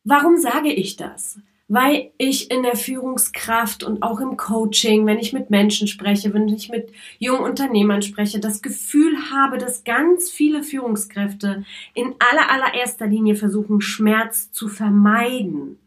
Warum 0.03 0.37
sage 0.37 0.71
ich 0.73 0.95
das? 0.95 1.39
weil 1.67 2.11
ich 2.17 2.51
in 2.51 2.61
der 2.61 2.75
Führungskraft 2.75 3.83
und 3.83 4.03
auch 4.03 4.19
im 4.19 4.37
Coaching, 4.37 5.05
wenn 5.05 5.17
ich 5.17 5.33
mit 5.33 5.49
Menschen 5.49 5.87
spreche, 5.87 6.33
wenn 6.33 6.47
ich 6.49 6.69
mit 6.69 6.91
jungen 7.19 7.43
Unternehmern 7.43 8.01
spreche, 8.01 8.39
das 8.39 8.61
Gefühl 8.61 9.15
habe, 9.31 9.57
dass 9.57 9.83
ganz 9.83 10.29
viele 10.29 10.61
Führungskräfte 10.61 11.63
in 11.93 12.13
aller 12.19 12.51
allererster 12.51 13.07
Linie 13.07 13.35
versuchen, 13.35 13.81
Schmerz 13.81 14.51
zu 14.51 14.67
vermeiden 14.67 15.79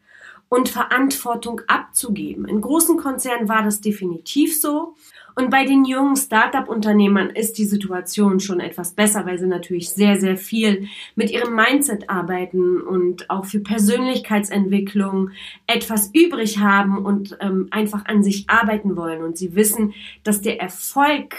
und 0.49 0.69
Verantwortung 0.69 1.61
abzugeben. 1.67 2.47
In 2.47 2.61
großen 2.61 2.97
Konzernen 2.97 3.49
war 3.49 3.63
das 3.63 3.81
definitiv 3.81 4.61
so 4.61 4.95
und 5.37 5.51
bei 5.51 5.67
den 5.67 5.85
jungen 5.85 6.17
Startup-Unternehmern 6.17 7.29
ist 7.29 7.59
die 7.59 7.67
Situation 7.67 8.41
schon 8.41 8.59
etwas 8.59 8.93
besser, 8.93 9.27
weil 9.27 9.39
sie 9.39 9.47
natürlich 9.47 9.91
sehr, 9.91 10.19
sehr 10.19 10.39
viel 10.39 10.89
mit 11.15 11.31
ihrem 11.31 11.55
Mindset 11.55 12.09
arbeiten 12.09 12.81
und 12.81 13.29
auch 13.29 13.45
für 13.45 13.61
Persönlichkeitsentwicklung 13.61 15.31
etwas 15.67 16.11
übrig 16.15 16.59
haben 16.61 17.05
und 17.05 17.37
ähm, 17.41 17.69
einfach 17.71 18.07
an 18.07 18.25
sich 18.25 18.49
arbeiten 18.49 18.97
wollen. 18.97 19.23
Und 19.23 19.37
sie 19.37 19.55
wissen, 19.55 19.93
dass 20.25 20.41
der 20.41 20.59
Erfolg 20.59 21.35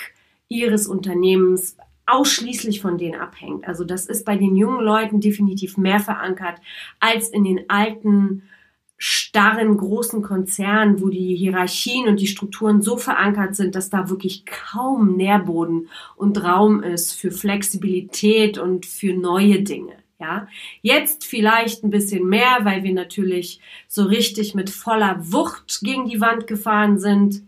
ihres 0.47 0.85
Unternehmens 0.85 1.75
ausschließlich 2.05 2.81
von 2.81 2.99
denen 2.99 3.19
abhängt. 3.19 3.67
Also 3.67 3.83
das 3.83 4.05
ist 4.05 4.25
bei 4.25 4.37
den 4.37 4.55
jungen 4.55 4.85
Leuten 4.85 5.21
definitiv 5.21 5.75
mehr 5.75 5.99
verankert 5.99 6.61
als 6.99 7.29
in 7.29 7.43
den 7.43 7.67
alten 7.67 8.43
starren 8.97 9.77
großen 9.77 10.21
Konzernen, 10.21 11.01
wo 11.01 11.09
die 11.09 11.35
Hierarchien 11.35 12.07
und 12.07 12.19
die 12.19 12.27
Strukturen 12.27 12.81
so 12.81 12.97
verankert 12.97 13.55
sind, 13.55 13.75
dass 13.75 13.89
da 13.89 14.09
wirklich 14.09 14.45
kaum 14.45 15.15
Nährboden 15.15 15.89
und 16.15 16.43
Raum 16.43 16.81
ist 16.81 17.13
für 17.13 17.31
Flexibilität 17.31 18.57
und 18.57 18.85
für 18.85 19.13
neue 19.13 19.61
Dinge. 19.61 19.93
Ja, 20.19 20.47
jetzt 20.81 21.25
vielleicht 21.25 21.83
ein 21.83 21.91
bisschen 21.91 22.27
mehr, 22.27 22.59
weil 22.63 22.83
wir 22.83 22.93
natürlich 22.93 23.59
so 23.87 24.03
richtig 24.03 24.55
mit 24.55 24.71
voller 24.71 25.31
Wucht 25.31 25.81
gegen 25.83 26.09
die 26.09 26.19
Wand 26.19 26.47
gefahren 26.47 26.97
sind. 26.97 27.43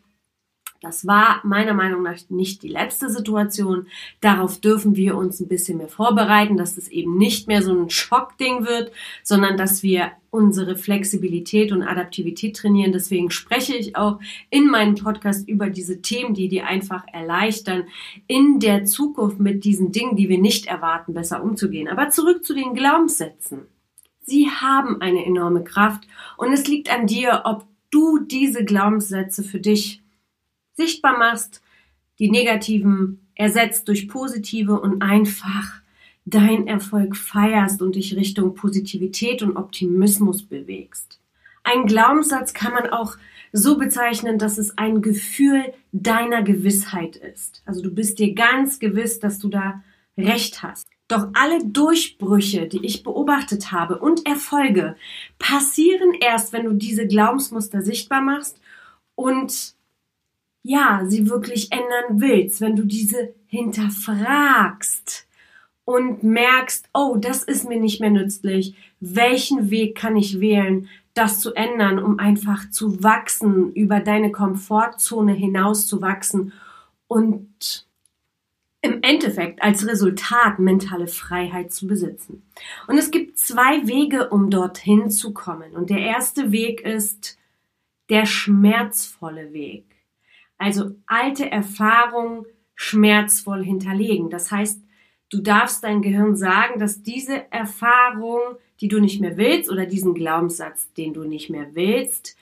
Das 0.81 1.05
war 1.05 1.41
meiner 1.43 1.73
Meinung 1.73 2.03
nach 2.03 2.17
nicht 2.29 2.63
die 2.63 2.69
letzte 2.69 3.09
Situation. 3.09 3.87
Darauf 4.21 4.61
dürfen 4.61 4.95
wir 4.95 5.17
uns 5.17 5.41
ein 5.41 5.49
bisschen 5.49 5.77
mehr 5.77 5.89
vorbereiten, 5.89 6.55
dass 6.55 6.77
es 6.77 6.87
eben 6.87 7.17
nicht 7.17 7.47
mehr 7.47 7.61
so 7.61 7.73
ein 7.73 7.89
Schockding 7.89 8.65
wird, 8.65 8.93
sondern 9.21 9.57
dass 9.57 9.83
wir 9.83 10.11
unsere 10.31 10.77
Flexibilität 10.77 11.73
und 11.73 11.83
Adaptivität 11.83 12.55
trainieren. 12.55 12.93
Deswegen 12.93 13.29
spreche 13.29 13.75
ich 13.75 13.97
auch 13.97 14.19
in 14.49 14.67
meinem 14.67 14.95
Podcast 14.95 15.49
über 15.49 15.69
diese 15.69 16.01
Themen, 16.01 16.33
die 16.33 16.47
dir 16.47 16.65
einfach 16.65 17.03
erleichtern, 17.11 17.83
in 18.27 18.59
der 18.59 18.85
Zukunft 18.85 19.39
mit 19.39 19.65
diesen 19.65 19.91
Dingen, 19.91 20.15
die 20.15 20.29
wir 20.29 20.39
nicht 20.39 20.67
erwarten, 20.67 21.13
besser 21.13 21.43
umzugehen. 21.43 21.89
Aber 21.89 22.09
zurück 22.09 22.45
zu 22.45 22.53
den 22.53 22.73
Glaubenssätzen. 22.73 23.63
Sie 24.21 24.49
haben 24.49 25.01
eine 25.01 25.25
enorme 25.25 25.63
Kraft 25.63 26.07
und 26.37 26.53
es 26.53 26.67
liegt 26.67 26.93
an 26.93 27.07
dir, 27.07 27.41
ob 27.45 27.65
du 27.91 28.19
diese 28.19 28.63
Glaubenssätze 28.63 29.43
für 29.43 29.59
dich 29.59 29.98
sichtbar 30.79 31.17
machst, 31.17 31.61
die 32.19 32.31
negativen 32.31 33.27
ersetzt 33.35 33.87
durch 33.87 34.07
positive 34.07 34.79
und 34.79 35.01
einfach 35.01 35.81
dein 36.25 36.67
Erfolg 36.67 37.15
feierst 37.15 37.81
und 37.81 37.95
dich 37.95 38.15
Richtung 38.15 38.55
Positivität 38.55 39.41
und 39.41 39.57
Optimismus 39.57 40.43
bewegst. 40.43 41.19
Ein 41.63 41.85
Glaubenssatz 41.85 42.53
kann 42.53 42.73
man 42.73 42.89
auch 42.89 43.17
so 43.51 43.77
bezeichnen, 43.77 44.37
dass 44.37 44.57
es 44.57 44.77
ein 44.77 45.01
Gefühl 45.01 45.73
deiner 45.91 46.43
Gewissheit 46.43 47.15
ist. 47.15 47.61
Also 47.65 47.81
du 47.81 47.91
bist 47.91 48.19
dir 48.19 48.33
ganz 48.33 48.79
gewiss, 48.79 49.19
dass 49.19 49.39
du 49.39 49.49
da 49.49 49.83
recht 50.17 50.63
hast. 50.63 50.87
Doch 51.07 51.29
alle 51.33 51.65
Durchbrüche, 51.65 52.67
die 52.67 52.85
ich 52.85 53.03
beobachtet 53.03 53.71
habe 53.71 53.97
und 53.97 54.27
Erfolge 54.27 54.95
passieren 55.39 56.13
erst, 56.13 56.53
wenn 56.53 56.65
du 56.65 56.73
diese 56.73 57.07
Glaubensmuster 57.07 57.81
sichtbar 57.81 58.21
machst 58.21 58.61
und 59.15 59.73
ja, 60.63 61.03
sie 61.07 61.29
wirklich 61.29 61.71
ändern 61.71 62.21
willst, 62.21 62.61
wenn 62.61 62.75
du 62.75 62.83
diese 62.85 63.33
hinterfragst 63.47 65.27
und 65.85 66.23
merkst, 66.23 66.89
oh, 66.93 67.17
das 67.19 67.43
ist 67.43 67.67
mir 67.67 67.79
nicht 67.79 67.99
mehr 67.99 68.11
nützlich, 68.11 68.75
welchen 68.99 69.71
Weg 69.71 69.97
kann 69.97 70.15
ich 70.15 70.39
wählen, 70.39 70.87
das 71.13 71.39
zu 71.39 71.53
ändern, 71.53 71.99
um 71.99 72.19
einfach 72.19 72.69
zu 72.69 73.03
wachsen, 73.03 73.73
über 73.73 73.99
deine 73.99 74.31
Komfortzone 74.31 75.33
hinaus 75.33 75.87
zu 75.87 76.01
wachsen 76.01 76.53
und 77.07 77.87
im 78.81 79.01
Endeffekt 79.01 79.61
als 79.61 79.85
Resultat 79.85 80.59
mentale 80.59 81.07
Freiheit 81.07 81.73
zu 81.73 81.87
besitzen. 81.87 82.43
Und 82.87 82.97
es 82.97 83.11
gibt 83.11 83.37
zwei 83.37 83.85
Wege, 83.87 84.29
um 84.29 84.49
dorthin 84.49 85.09
zu 85.09 85.33
kommen. 85.33 85.73
Und 85.73 85.89
der 85.89 85.99
erste 85.99 86.51
Weg 86.51 86.81
ist 86.81 87.37
der 88.09 88.25
schmerzvolle 88.25 89.51
Weg. 89.51 89.88
Also 90.59 90.91
alte 91.07 91.49
Erfahrungen 91.49 92.45
schmerzvoll 92.75 93.63
hinterlegen. 93.63 94.29
Das 94.29 94.51
heißt, 94.51 94.81
du 95.29 95.41
darfst 95.41 95.83
dein 95.83 96.01
Gehirn 96.01 96.35
sagen, 96.35 96.79
dass 96.79 97.01
diese 97.01 97.51
Erfahrung, 97.51 98.39
die 98.79 98.87
du 98.87 98.99
nicht 98.99 99.19
mehr 99.19 99.37
willst, 99.37 99.71
oder 99.71 99.85
diesen 99.85 100.13
Glaubenssatz, 100.13 100.93
den 100.93 101.13
du 101.13 101.23
nicht 101.23 101.49
mehr 101.49 101.73
willst, 101.73 102.37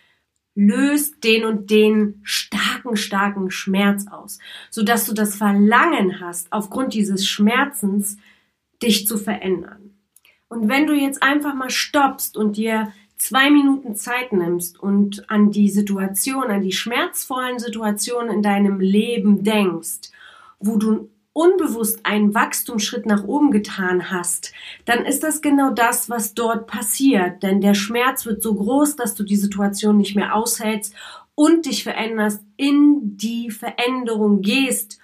löst 0.55 1.23
den 1.23 1.45
und 1.45 1.69
den 1.69 2.19
starken, 2.23 2.97
starken 2.97 3.51
Schmerz 3.51 4.07
aus, 4.09 4.39
sodass 4.71 5.05
du 5.05 5.13
das 5.13 5.35
Verlangen 5.35 6.19
hast, 6.19 6.51
aufgrund 6.51 6.95
dieses 6.95 7.27
Schmerzens 7.27 8.17
dich 8.81 9.07
zu 9.07 9.17
verändern. 9.17 9.95
Und 10.49 10.67
wenn 10.67 10.87
du 10.87 10.93
jetzt 10.93 11.21
einfach 11.21 11.53
mal 11.53 11.69
stoppst 11.69 12.37
und 12.37 12.57
dir 12.57 12.91
zwei 13.17 13.49
Minuten 13.49 13.95
Zeit 13.95 14.31
nimmst 14.31 14.79
und 14.79 15.29
an 15.29 15.51
die 15.51 15.69
Situation, 15.69 16.45
an 16.45 16.61
die 16.61 16.71
schmerzvollen 16.71 17.59
Situationen 17.59 18.31
in 18.31 18.41
deinem 18.43 18.79
Leben 18.79 19.43
denkst, 19.43 20.11
wo 20.59 20.77
du 20.77 21.09
unbewusst 21.33 21.99
einen 22.03 22.33
Wachstumsschritt 22.33 23.05
nach 23.05 23.23
oben 23.23 23.51
getan 23.51 24.09
hast, 24.09 24.53
dann 24.85 25.05
ist 25.05 25.21
das 25.21 25.41
genau 25.41 25.71
das, 25.71 26.09
was 26.09 26.33
dort 26.33 26.65
passiert. 26.65 27.43
Denn 27.43 27.61
der 27.61 27.75
Schmerz 27.75 28.25
wird 28.25 28.41
so 28.41 28.55
groß, 28.55 28.95
dass 28.95 29.13
du 29.13 29.23
die 29.23 29.35
Situation 29.35 29.97
nicht 29.97 30.15
mehr 30.15 30.33
aushältst 30.33 30.95
und 31.35 31.67
dich 31.67 31.83
veränderst, 31.83 32.41
in 32.55 33.17
die 33.17 33.51
Veränderung 33.51 34.41
gehst 34.41 34.99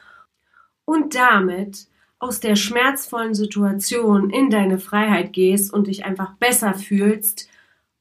und 0.86 1.14
damit 1.14 1.88
aus 2.18 2.40
der 2.40 2.56
schmerzvollen 2.56 3.36
Situation 3.36 4.32
in 4.32 4.50
deine 4.50 4.80
Freiheit 4.80 5.34
gehst 5.34 5.72
und 5.72 5.86
dich 5.86 6.06
einfach 6.06 6.34
besser 6.38 6.74
fühlst, 6.74 7.48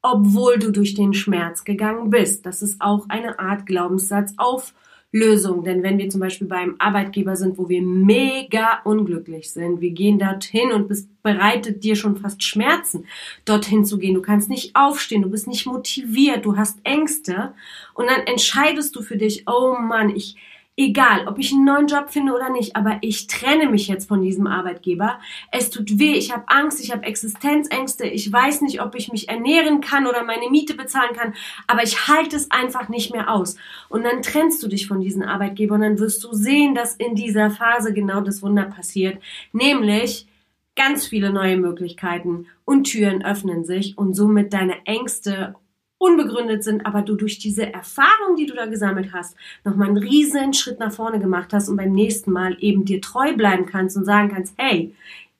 obwohl 0.02 0.59
du 0.59 0.73
durch 0.73 0.94
den 0.94 1.14
Schmerz 1.14 1.64
gegangen 1.64 2.11
bist. 2.11 2.44
Das 2.44 2.61
ist 2.61 2.80
auch 2.80 3.09
eine 3.09 3.38
Art 3.38 3.66
Glaubenssatz 3.66 4.35
auf 4.37 4.75
Lösung. 5.12 5.62
Denn 5.62 5.82
wenn 5.82 5.99
wir 5.99 6.09
zum 6.09 6.21
Beispiel 6.21 6.49
beim 6.49 6.75
Arbeitgeber 6.78 7.37
sind, 7.37 7.59
wo 7.59 7.68
wir 7.68 7.82
mega 7.82 8.80
unglücklich 8.85 9.50
sind, 9.52 9.80
wir 9.80 9.90
gehen 9.90 10.18
dorthin 10.18 10.73
und 10.73 10.90
es 10.90 11.06
bereitet 11.23 11.85
dir 11.85 11.94
schon 11.97 12.16
fast 12.16 12.42
Schmerzen, 12.42 13.04
dorthin 13.44 13.85
zu 13.85 13.99
gehen. 13.99 14.14
Du 14.14 14.23
kannst 14.23 14.49
nicht 14.49 14.75
aufstehen, 14.75 15.23
du 15.23 15.30
bist 15.30 15.47
nicht 15.47 15.66
motiviert, 15.66 16.44
du 16.47 16.56
hast 16.56 16.78
Ängste 16.85 17.52
und 17.94 18.06
dann 18.06 18.26
entscheidest 18.26 18.97
du 18.97 19.02
für 19.02 19.18
dich, 19.18 19.44
oh 19.47 19.76
Mann, 19.78 20.09
ich 20.09 20.37
egal, 20.76 21.28
ob 21.28 21.38
ich 21.38 21.52
einen 21.52 21.64
neuen 21.64 21.86
Job 21.86 22.10
finde 22.10 22.32
oder 22.32 22.50
nicht, 22.50 22.76
aber 22.76 22.98
ich 23.02 23.26
trenne 23.26 23.68
mich 23.68 23.88
jetzt 23.88 24.08
von 24.08 24.22
diesem 24.22 24.46
Arbeitgeber. 24.46 25.20
Es 25.50 25.70
tut 25.70 25.98
weh, 25.98 26.14
ich 26.14 26.32
habe 26.32 26.44
Angst, 26.46 26.82
ich 26.82 26.92
habe 26.92 27.04
Existenzängste, 27.04 28.06
ich 28.06 28.32
weiß 28.32 28.62
nicht, 28.62 28.80
ob 28.80 28.94
ich 28.94 29.12
mich 29.12 29.28
ernähren 29.28 29.80
kann 29.80 30.06
oder 30.06 30.24
meine 30.24 30.48
Miete 30.50 30.74
bezahlen 30.74 31.14
kann, 31.14 31.34
aber 31.66 31.82
ich 31.82 32.08
halte 32.08 32.36
es 32.36 32.50
einfach 32.50 32.88
nicht 32.88 33.12
mehr 33.12 33.30
aus. 33.30 33.56
Und 33.88 34.04
dann 34.04 34.22
trennst 34.22 34.62
du 34.62 34.68
dich 34.68 34.86
von 34.88 35.00
diesem 35.00 35.22
Arbeitgeber 35.22 35.74
und 35.74 35.82
dann 35.82 35.98
wirst 35.98 36.24
du 36.24 36.32
sehen, 36.32 36.74
dass 36.74 36.96
in 36.96 37.14
dieser 37.14 37.50
Phase 37.50 37.92
genau 37.92 38.22
das 38.22 38.42
Wunder 38.42 38.64
passiert, 38.64 39.22
nämlich 39.52 40.26
ganz 40.74 41.06
viele 41.06 41.32
neue 41.32 41.58
Möglichkeiten 41.58 42.46
und 42.64 42.84
Türen 42.84 43.22
öffnen 43.22 43.64
sich 43.64 43.98
und 43.98 44.14
somit 44.14 44.54
deine 44.54 44.86
Ängste 44.86 45.54
unbegründet 46.02 46.64
sind, 46.64 46.85
aber 46.85 47.02
du 47.02 47.14
durch 47.14 47.38
diese 47.38 47.73
Erfahrung, 47.73 48.35
die 48.37 48.47
du 48.47 48.54
da 48.54 48.66
gesammelt 48.66 49.12
hast, 49.12 49.37
nochmal 49.64 49.88
einen 49.88 49.99
riesen 49.99 50.52
Schritt 50.52 50.80
nach 50.80 50.92
vorne 50.92 51.21
gemacht 51.21 51.52
hast 51.52 51.68
und 51.68 51.76
beim 51.76 51.92
nächsten 51.92 52.32
Mal 52.32 52.56
eben 52.59 52.85
dir 52.85 53.00
treu 53.00 53.35
bleiben 53.35 53.66
kannst 53.66 53.97
und 53.97 54.04
sagen 54.04 54.28
kannst, 54.35 54.54
hey, 54.59 54.92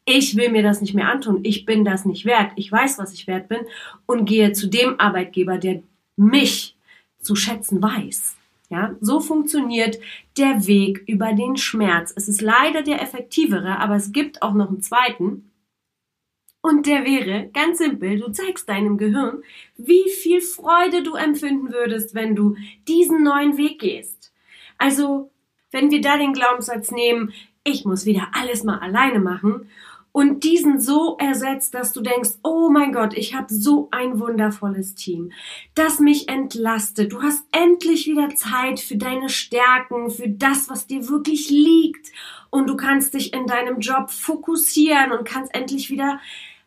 ich 0.05 0.37
will 0.37 0.51
mir 0.51 0.63
das 0.63 0.81
nicht 0.81 0.95
mehr 0.95 1.09
antun, 1.09 1.41
ich 1.43 1.65
bin 1.67 1.85
das 1.85 2.05
nicht 2.05 2.25
wert, 2.25 2.53
ich 2.55 2.71
weiß, 2.71 2.99
was 2.99 3.13
ich 3.13 3.27
wert 3.27 3.49
bin 3.49 3.61
und 4.07 4.25
gehe 4.25 4.53
zu 4.53 4.69
dem 4.69 5.01
Arbeitgeber, 5.01 5.59
der 5.59 5.83
mich 6.17 6.77
zu 7.21 7.35
schätzen 7.35 7.83
weiß. 7.83 8.37
Ja, 8.71 8.95
so 9.01 9.21
funktioniert 9.21 9.99
der 10.39 10.67
Weg 10.67 11.03
über 11.07 11.35
den 11.35 11.57
Schmerz. 11.57 12.13
Es 12.17 12.29
ist 12.29 12.41
leider 12.41 12.83
der 12.83 13.03
effektivere, 13.03 13.79
aber 13.79 13.97
es 13.97 14.13
gibt 14.13 14.43
auch 14.43 14.55
noch 14.55 14.69
einen 14.69 14.81
zweiten. 14.81 15.52
Und 16.63 16.87
der 16.87 17.05
wäre 17.05 17.51
ganz 17.53 17.79
simpel, 17.79 18.21
du 18.21 18.31
zeigst 18.31 18.69
deinem 18.69 18.97
Gehirn, 18.97 19.43
wie 19.77 20.09
viel 20.11 20.41
Freude 20.41 21.03
du 21.03 21.17
empfinden 21.17 21.73
würdest, 21.73 22.15
wenn 22.15 22.37
du 22.37 22.55
diesen 22.87 23.25
neuen 23.25 23.59
Weg 23.59 23.81
gehst. 23.81 24.33
Also, 24.79 25.33
wenn 25.73 25.91
wir 25.91 26.01
da 26.01 26.17
den 26.17 26.33
Glaubenssatz 26.33 26.93
nehmen, 26.93 27.33
ich 27.65 27.85
muss 27.85 28.07
wieder 28.07 28.29
alles 28.33 28.63
mal 28.63 28.79
alleine 28.79 29.19
machen 29.19 29.69
und 30.13 30.45
diesen 30.45 30.79
so 30.79 31.17
ersetzt, 31.19 31.75
dass 31.75 31.93
du 31.93 32.01
denkst, 32.01 32.31
oh 32.45 32.69
mein 32.71 32.93
Gott, 32.93 33.15
ich 33.15 33.35
habe 33.35 33.53
so 33.53 33.89
ein 33.91 34.21
wundervolles 34.21 34.95
Team, 34.95 35.33
das 35.75 35.99
mich 35.99 36.29
entlastet. 36.29 37.13
Du 37.13 37.23
hast 37.23 37.45
endlich 37.51 38.07
wieder 38.07 38.29
Zeit 38.37 38.79
für 38.79 38.97
deine 38.97 39.31
Stärken, 39.31 40.11
für 40.11 40.29
das, 40.29 40.69
was 40.69 40.87
dir 40.87 41.09
wirklich 41.09 41.51
liegt 41.51 42.13
und 42.51 42.69
du 42.69 42.77
kannst 42.77 43.15
dich 43.15 43.33
in 43.33 43.47
deinem 43.47 43.81
Job 43.81 44.11
fokussieren 44.11 45.13
und 45.13 45.27
kannst 45.27 45.55
endlich 45.55 45.91
wieder 45.91 46.21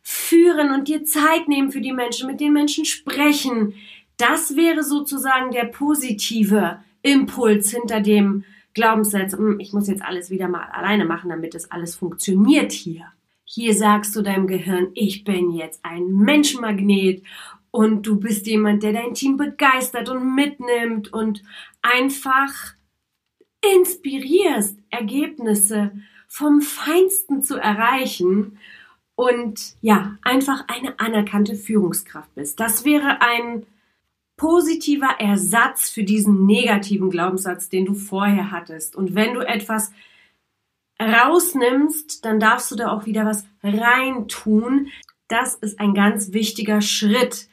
führen 0.06 0.72
und 0.72 0.88
dir 0.88 1.04
Zeit 1.04 1.48
nehmen 1.48 1.72
für 1.72 1.82
die 1.82 1.92
Menschen, 1.92 2.28
mit 2.28 2.40
den 2.40 2.54
Menschen 2.54 2.86
sprechen. 2.86 3.74
Das 4.18 4.56
wäre 4.56 4.84
sozusagen 4.84 5.50
der 5.52 5.66
positive 5.66 6.80
Impuls 7.02 7.72
hinter 7.72 8.02
dem 8.02 8.46
Glaubenssatz, 8.76 9.34
hm, 9.34 9.60
ich 9.60 9.74
muss 9.74 9.88
jetzt 9.88 10.04
alles 10.04 10.30
wieder 10.30 10.48
mal 10.48 10.66
alleine 10.66 11.06
machen, 11.06 11.32
damit 11.32 11.56
es 11.56 11.72
alles 11.72 11.96
funktioniert 11.96 12.72
hier. 12.72 13.06
Hier 13.46 13.74
sagst 13.74 14.16
du 14.16 14.22
deinem 14.22 14.46
Gehirn, 14.46 14.90
ich 14.94 15.24
bin 15.24 15.52
jetzt 15.52 15.84
ein 15.84 16.08
Menschenmagnet 16.08 17.24
und 17.72 18.06
du 18.06 18.20
bist 18.20 18.46
jemand, 18.46 18.84
der 18.84 18.94
dein 18.94 19.16
Team 19.16 19.38
begeistert 19.38 20.10
und 20.10 20.36
mitnimmt 20.36 21.12
und 21.12 21.42
einfach 21.82 22.54
inspirierst, 23.80 24.78
Ergebnisse 24.92 25.92
vom 26.28 26.62
Feinsten 26.62 27.42
zu 27.42 27.56
erreichen 27.56 28.60
und 29.16 29.76
ja, 29.82 30.18
einfach 30.22 30.66
eine 30.68 31.00
anerkannte 31.00 31.56
Führungskraft 31.56 32.34
bist. 32.36 32.60
Das 32.60 32.86
wäre 32.86 33.22
ein 33.22 33.66
positiver 34.38 35.20
Ersatz 35.20 35.90
für 35.90 36.04
diesen 36.04 36.46
negativen 36.46 37.10
Glaubenssatz, 37.10 37.70
den 37.70 37.86
du 37.86 37.94
vorher 37.94 38.52
hattest. 38.52 38.96
Und 38.96 39.16
wenn 39.16 39.34
du 39.34 39.42
etwas 39.42 39.92
rausnimmst, 41.02 42.26
dann 42.26 42.40
darfst 42.40 42.72
du 42.72 42.76
da 42.76 42.92
auch 42.92 43.06
wieder 43.06 43.26
was 43.26 43.46
reintun. 43.64 44.88
Das 45.28 45.56
ist 45.56 45.80
ein 45.80 45.94
ganz 45.94 46.34
wichtiger 46.34 46.82
Schritt 46.82 47.48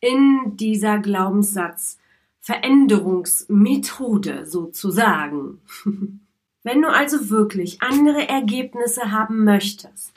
in 0.00 0.56
dieser 0.56 0.98
Glaubenssatz 0.98 1.98
Veränderungsmethode 2.40 4.46
sozusagen. 4.46 5.60
Wenn 6.62 6.82
du 6.82 6.88
also 6.88 7.30
wirklich 7.30 7.82
andere 7.82 8.28
Ergebnisse 8.28 9.10
haben 9.10 9.44
möchtest, 9.44 10.15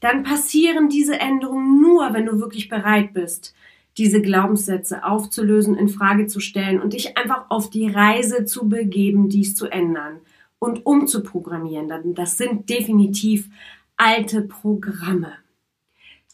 dann 0.00 0.22
passieren 0.22 0.88
diese 0.88 1.18
Änderungen 1.18 1.80
nur, 1.80 2.12
wenn 2.12 2.26
du 2.26 2.38
wirklich 2.38 2.68
bereit 2.68 3.12
bist, 3.12 3.54
diese 3.98 4.20
Glaubenssätze 4.20 5.04
aufzulösen, 5.04 5.76
in 5.76 5.88
Frage 5.88 6.26
zu 6.26 6.40
stellen 6.40 6.80
und 6.80 6.92
dich 6.92 7.16
einfach 7.16 7.46
auf 7.48 7.70
die 7.70 7.88
Reise 7.88 8.44
zu 8.44 8.68
begeben, 8.68 9.28
dies 9.28 9.54
zu 9.54 9.66
ändern 9.66 10.20
und 10.58 10.84
umzuprogrammieren. 10.84 12.14
Das 12.14 12.36
sind 12.36 12.68
definitiv 12.68 13.48
alte 13.96 14.42
Programme. 14.42 15.32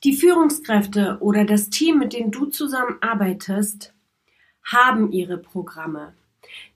Die 0.04 0.14
Führungskräfte 0.14 1.18
oder 1.20 1.44
das 1.44 1.70
Team, 1.70 1.98
mit 1.98 2.12
dem 2.12 2.32
du 2.32 2.46
zusammenarbeitest, 2.46 3.94
haben 4.64 5.12
ihre 5.12 5.38
Programme. 5.38 6.14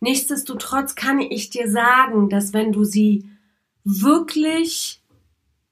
Nichtsdestotrotz 0.00 0.94
kann 0.94 1.20
ich 1.20 1.50
dir 1.50 1.68
sagen, 1.68 2.28
dass 2.28 2.52
wenn 2.52 2.70
du 2.70 2.84
sie 2.84 3.28
wirklich 3.84 5.02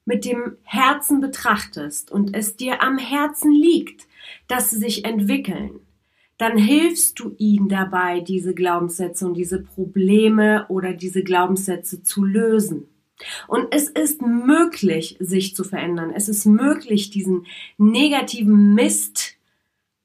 mit 0.04 0.24
dem 0.24 0.56
Herzen 0.62 1.20
betrachtest 1.20 2.10
und 2.10 2.36
es 2.36 2.56
dir 2.56 2.82
am 2.82 2.98
Herzen 2.98 3.52
liegt, 3.52 4.06
dass 4.48 4.70
sie 4.70 4.78
sich 4.78 5.04
entwickeln, 5.04 5.80
dann 6.38 6.58
hilfst 6.58 7.18
du 7.20 7.34
ihnen 7.38 7.68
dabei, 7.68 8.20
diese 8.20 8.54
Glaubenssätze 8.54 9.26
und 9.26 9.34
diese 9.34 9.62
Probleme 9.62 10.66
oder 10.68 10.92
diese 10.92 11.22
Glaubenssätze 11.22 12.02
zu 12.02 12.24
lösen. 12.24 12.88
Und 13.46 13.68
es 13.70 13.88
ist 13.88 14.20
möglich, 14.22 15.16
sich 15.20 15.54
zu 15.54 15.62
verändern. 15.62 16.12
Es 16.14 16.28
ist 16.28 16.44
möglich, 16.44 17.10
diesen 17.10 17.46
negativen 17.78 18.74
Mist 18.74 19.36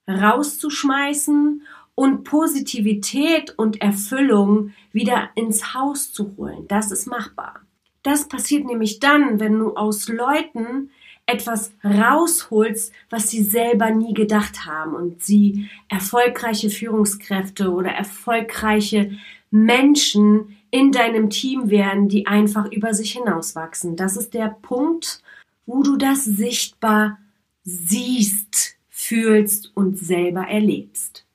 rauszuschmeißen 0.07 1.63
und 1.95 2.23
Positivität 2.23 3.57
und 3.57 3.81
Erfüllung 3.81 4.71
wieder 4.91 5.29
ins 5.35 5.73
Haus 5.73 6.13
zu 6.13 6.37
holen. 6.37 6.65
Das 6.67 6.91
ist 6.91 7.07
machbar. 7.07 7.61
Das 8.03 8.27
passiert 8.27 8.65
nämlich 8.65 8.99
dann, 8.99 9.39
wenn 9.39 9.59
du 9.59 9.75
aus 9.75 10.07
Leuten 10.07 10.91
etwas 11.25 11.73
rausholst, 11.83 12.91
was 13.09 13.29
sie 13.29 13.43
selber 13.43 13.91
nie 13.91 14.13
gedacht 14.13 14.65
haben 14.65 14.95
und 14.95 15.21
sie 15.21 15.69
erfolgreiche 15.87 16.69
Führungskräfte 16.69 17.71
oder 17.71 17.91
erfolgreiche 17.91 19.11
Menschen 19.51 20.57
in 20.71 20.91
deinem 20.91 21.29
Team 21.29 21.69
werden, 21.69 22.09
die 22.09 22.27
einfach 22.27 22.71
über 22.71 22.93
sich 22.93 23.13
hinauswachsen. 23.13 23.95
Das 23.95 24.17
ist 24.17 24.33
der 24.33 24.55
Punkt, 24.61 25.21
wo 25.65 25.83
du 25.83 25.97
das 25.97 26.25
sichtbar 26.25 27.19
siehst, 27.63 28.75
fühlst 28.89 29.71
und 29.75 29.97
selber 29.97 30.47
erlebst. 30.47 31.25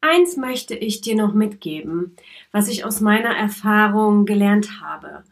Eins 0.00 0.36
möchte 0.36 0.74
ich 0.74 1.00
dir 1.00 1.16
noch 1.16 1.34
mitgeben, 1.34 2.16
was 2.52 2.68
ich 2.68 2.84
aus 2.84 3.00
meiner 3.00 3.34
Erfahrung 3.34 4.24
gelernt 4.24 4.80
habe. 4.80 5.24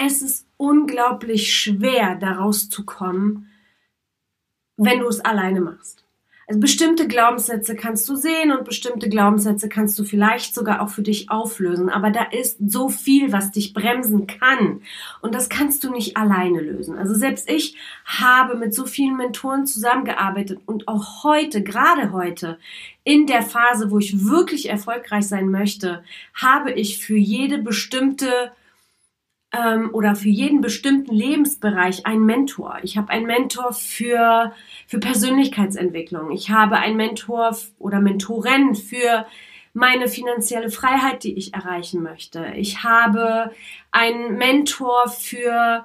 Es 0.00 0.22
ist 0.22 0.46
unglaublich 0.56 1.54
schwer, 1.54 2.14
daraus 2.14 2.70
zu 2.70 2.86
kommen, 2.86 3.50
wenn 4.76 5.00
du 5.00 5.08
es 5.08 5.20
alleine 5.20 5.60
machst. 5.60 6.04
Also 6.46 6.60
bestimmte 6.60 7.08
Glaubenssätze 7.08 7.74
kannst 7.76 8.08
du 8.08 8.14
sehen 8.16 8.52
und 8.52 8.64
bestimmte 8.64 9.10
Glaubenssätze 9.10 9.68
kannst 9.68 9.98
du 9.98 10.04
vielleicht 10.04 10.54
sogar 10.54 10.80
auch 10.80 10.88
für 10.88 11.02
dich 11.02 11.30
auflösen. 11.30 11.90
Aber 11.90 12.10
da 12.10 12.22
ist 12.22 12.56
so 12.64 12.88
viel, 12.88 13.32
was 13.32 13.50
dich 13.50 13.74
bremsen 13.74 14.26
kann. 14.26 14.80
Und 15.20 15.34
das 15.34 15.50
kannst 15.50 15.84
du 15.84 15.90
nicht 15.90 16.16
alleine 16.16 16.62
lösen. 16.62 16.96
Also 16.96 17.12
selbst 17.12 17.50
ich 17.50 17.76
habe 18.06 18.56
mit 18.56 18.72
so 18.72 18.86
vielen 18.86 19.16
Mentoren 19.16 19.66
zusammengearbeitet 19.66 20.60
und 20.64 20.88
auch 20.88 21.22
heute, 21.22 21.62
gerade 21.62 22.12
heute, 22.12 22.58
in 23.04 23.26
der 23.26 23.42
Phase, 23.42 23.90
wo 23.90 23.98
ich 23.98 24.24
wirklich 24.24 24.70
erfolgreich 24.70 25.28
sein 25.28 25.50
möchte, 25.50 26.02
habe 26.32 26.72
ich 26.72 27.04
für 27.04 27.16
jede 27.16 27.58
bestimmte 27.58 28.52
ähm, 29.52 29.90
oder 29.92 30.14
für 30.14 30.28
jeden 30.28 30.60
bestimmten 30.60 31.14
Lebensbereich 31.14 32.06
einen 32.06 32.24
Mentor. 32.24 32.78
Ich 32.82 32.96
habe 32.96 33.10
einen 33.10 33.26
Mentor 33.26 33.72
für, 33.72 34.52
für 34.86 34.98
Persönlichkeitsentwicklung. 34.98 36.30
Ich 36.30 36.50
habe 36.50 36.76
einen 36.76 36.96
Mentor 36.96 37.56
oder 37.78 38.00
Mentorin 38.00 38.74
für 38.74 39.26
meine 39.72 40.08
finanzielle 40.08 40.70
Freiheit, 40.70 41.24
die 41.24 41.36
ich 41.36 41.54
erreichen 41.54 42.02
möchte. 42.02 42.52
Ich 42.56 42.82
habe 42.82 43.52
einen 43.90 44.36
Mentor 44.36 45.08
für 45.08 45.84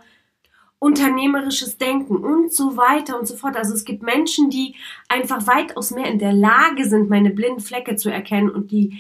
unternehmerisches 0.79 1.77
Denken 1.77 2.17
und 2.17 2.51
so 2.51 2.75
weiter 2.75 3.17
und 3.17 3.25
so 3.25 3.37
fort. 3.37 3.55
Also 3.55 3.73
es 3.73 3.85
gibt 3.85 4.03
Menschen, 4.03 4.49
die 4.49 4.75
einfach 5.07 5.47
weitaus 5.47 5.91
mehr 5.91 6.07
in 6.07 6.19
der 6.19 6.33
Lage 6.33 6.83
sind, 6.83 7.09
meine 7.09 7.29
blinden 7.29 7.61
Flecke 7.61 7.95
zu 7.95 8.11
erkennen 8.11 8.49
und 8.49 8.71
die 8.71 8.99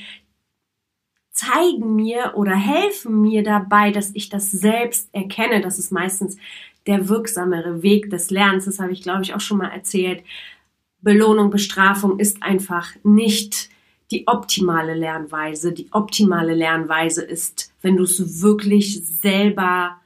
zeigen 1.33 1.95
mir 1.95 2.33
oder 2.35 2.55
helfen 2.55 3.21
mir 3.21 3.43
dabei, 3.43 3.91
dass 3.91 4.11
ich 4.13 4.29
das 4.29 4.51
selbst 4.51 5.09
erkenne. 5.13 5.61
Das 5.61 5.79
ist 5.79 5.91
meistens 5.91 6.37
der 6.85 7.09
wirksamere 7.09 7.81
Weg 7.81 8.09
des 8.09 8.29
Lernens. 8.29 8.65
Das 8.65 8.79
habe 8.79 8.91
ich, 8.91 9.01
glaube 9.01 9.23
ich, 9.23 9.33
auch 9.33 9.41
schon 9.41 9.57
mal 9.57 9.69
erzählt. 9.69 10.23
Belohnung, 11.01 11.49
Bestrafung 11.49 12.19
ist 12.19 12.43
einfach 12.43 12.93
nicht 13.03 13.69
die 14.11 14.27
optimale 14.27 14.93
Lernweise. 14.93 15.73
Die 15.73 15.91
optimale 15.91 16.53
Lernweise 16.53 17.23
ist, 17.23 17.73
wenn 17.81 17.97
du 17.97 18.03
es 18.03 18.41
wirklich 18.41 19.03
selber 19.03 19.99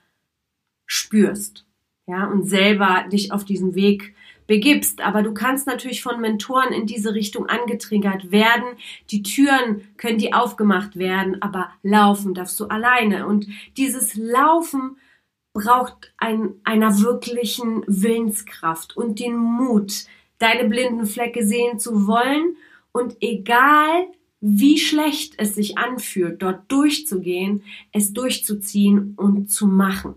spürst. 0.86 1.66
Ja, 2.08 2.26
und 2.26 2.48
selber 2.48 3.06
dich 3.12 3.34
auf 3.34 3.44
diesen 3.44 3.76
Weg 3.76 4.16
begibst. 4.48 5.02
Aber 5.02 5.22
du 5.22 5.34
kannst 5.34 5.68
natürlich 5.68 6.02
von 6.02 6.20
Mentoren 6.20 6.74
in 6.74 6.88
diese 6.88 7.14
Richtung 7.14 7.48
angetriggert 7.48 8.32
werden. 8.32 8.66
Die 9.12 9.22
Türen 9.22 9.88
können 9.98 10.18
dir 10.18 10.42
aufgemacht 10.42 10.98
werden, 10.98 11.42
aber 11.42 11.70
laufen 11.84 12.34
darfst 12.34 12.60
du 12.60 12.66
alleine. 12.66 13.28
Und 13.28 13.48
dieses 13.78 14.16
Laufen 14.16 14.98
braucht 15.54 16.14
ein, 16.18 16.54
einer 16.64 17.00
wirklichen 17.02 17.84
Willenskraft 17.88 18.96
und 18.96 19.20
den 19.20 19.36
Mut, 19.36 20.06
deine 20.40 20.70
blinden 20.70 21.06
Flecke 21.06 21.46
sehen 21.46 21.80
zu 21.80 22.08
wollen. 22.08 22.56
Und 22.92 23.18
egal, 23.22 24.08
wie 24.40 24.78
schlecht 24.78 25.34
es 25.38 25.56
sich 25.56 25.78
anfühlt, 25.78 26.42
dort 26.42 26.72
durchzugehen, 26.72 27.64
es 27.92 28.14
durchzuziehen 28.14 29.14
und 29.18 29.50
zu 29.50 29.68
machen. 29.68 30.16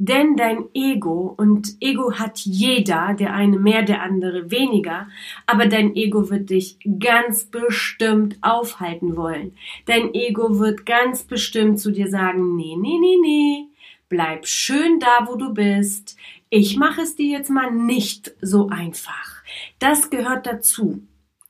Denn 0.00 0.36
dein 0.36 0.66
Ego, 0.74 1.34
und 1.36 1.76
Ego 1.80 2.12
hat 2.12 2.38
jeder, 2.38 3.14
der 3.14 3.34
eine 3.34 3.58
mehr, 3.58 3.82
der 3.82 4.00
andere 4.00 4.48
weniger, 4.52 5.08
aber 5.44 5.66
dein 5.66 5.96
Ego 5.96 6.30
wird 6.30 6.50
dich 6.50 6.78
ganz 7.00 7.46
bestimmt 7.46 8.38
aufhalten 8.40 9.16
wollen. 9.16 9.56
Dein 9.86 10.14
Ego 10.14 10.60
wird 10.60 10.86
ganz 10.86 11.24
bestimmt 11.24 11.80
zu 11.80 11.90
dir 11.90 12.08
sagen, 12.08 12.54
nee, 12.54 12.76
nee, 12.78 12.96
nee, 13.00 13.16
nee, 13.20 13.64
bleib 14.08 14.46
schön 14.46 15.00
da, 15.00 15.26
wo 15.26 15.34
du 15.34 15.52
bist. 15.52 16.16
Ich 16.48 16.76
mache 16.76 17.02
es 17.02 17.16
dir 17.16 17.26
jetzt 17.36 17.50
mal 17.50 17.72
nicht 17.72 18.32
so 18.40 18.68
einfach. 18.68 19.42
Das 19.80 20.10
gehört 20.10 20.46
dazu. 20.46 21.02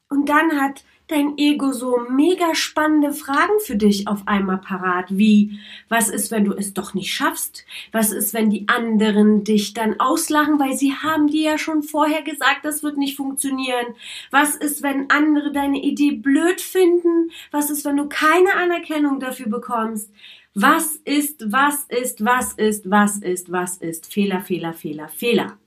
Und 0.09 0.31
dann 0.31 0.59
hat 0.59 0.85
dein 1.09 1.39
Ego 1.39 1.73
so 1.73 1.99
mega 2.11 2.55
spannende 2.55 3.13
Fragen 3.13 3.59
für 3.65 3.77
dich 3.77 4.07
auf 4.07 4.29
einmal 4.29 4.59
parat, 4.59 5.07
wie 5.09 5.59
was 5.89 6.11
ist, 6.11 6.31
wenn 6.31 6.45
du 6.45 6.53
es 6.53 6.75
doch 6.75 6.95
nicht 6.95 7.13
schaffst? 7.13 7.65
Was 7.93 8.13
ist, 8.13 8.35
wenn 8.35 8.51
die 8.51 8.69
anderen 8.69 9.43
dich 9.43 9.75
dann 9.75 9.99
auslachen, 9.99 10.61
weil 10.61 10.77
sie 10.77 10.95
haben 10.95 11.27
dir 11.29 11.53
ja 11.53 11.59
schon 11.59 11.83
vorher 11.83 12.23
gesagt, 12.23 12.65
das 12.65 12.83
wird 12.83 12.99
nicht 12.99 13.17
funktionieren? 13.17 13.87
Was 14.31 14.55
ist, 14.55 14.83
wenn 14.83 15.11
andere 15.11 15.51
deine 15.51 15.83
Idee 15.83 16.13
blöd 16.13 16.61
finden? 16.61 17.31
Was 17.51 17.71
ist, 17.71 17.85
wenn 17.85 17.97
du 17.97 18.09
keine 18.09 18.55
Anerkennung 18.55 19.19
dafür 19.19 19.49
bekommst? 19.49 20.13
Was 20.55 20.97
ist, 21.05 21.53
was 21.53 21.85
ist, 21.89 22.25
was 22.25 22.53
ist, 22.55 22.91
was 22.91 23.19
ist, 23.19 23.51
was 23.51 23.77
ist? 23.79 24.13
Fehler, 24.13 24.41
Fehler, 24.41 24.75
Fehler, 24.75 25.09
Fehler. 25.09 25.59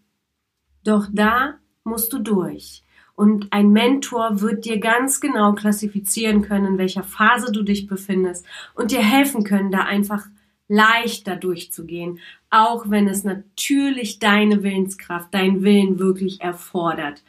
Doch 0.83 1.07
da 1.11 1.59
musst 1.83 2.11
du 2.13 2.19
durch. 2.19 2.83
Und 3.21 3.53
ein 3.53 3.69
Mentor 3.69 4.41
wird 4.41 4.65
dir 4.65 4.79
ganz 4.79 5.21
genau 5.21 5.53
klassifizieren 5.53 6.41
können, 6.41 6.65
in 6.65 6.77
welcher 6.79 7.03
Phase 7.03 7.51
du 7.51 7.61
dich 7.61 7.85
befindest 7.85 8.47
und 8.73 8.89
dir 8.89 9.03
helfen 9.03 9.43
können, 9.43 9.69
da 9.69 9.83
einfach 9.83 10.25
leichter 10.67 11.35
durchzugehen, 11.35 12.17
auch 12.49 12.89
wenn 12.89 13.07
es 13.07 13.23
natürlich 13.23 14.17
deine 14.17 14.63
Willenskraft, 14.63 15.31
dein 15.35 15.61
Willen 15.61 15.99
wirklich 15.99 16.41
erfordert, 16.41 17.23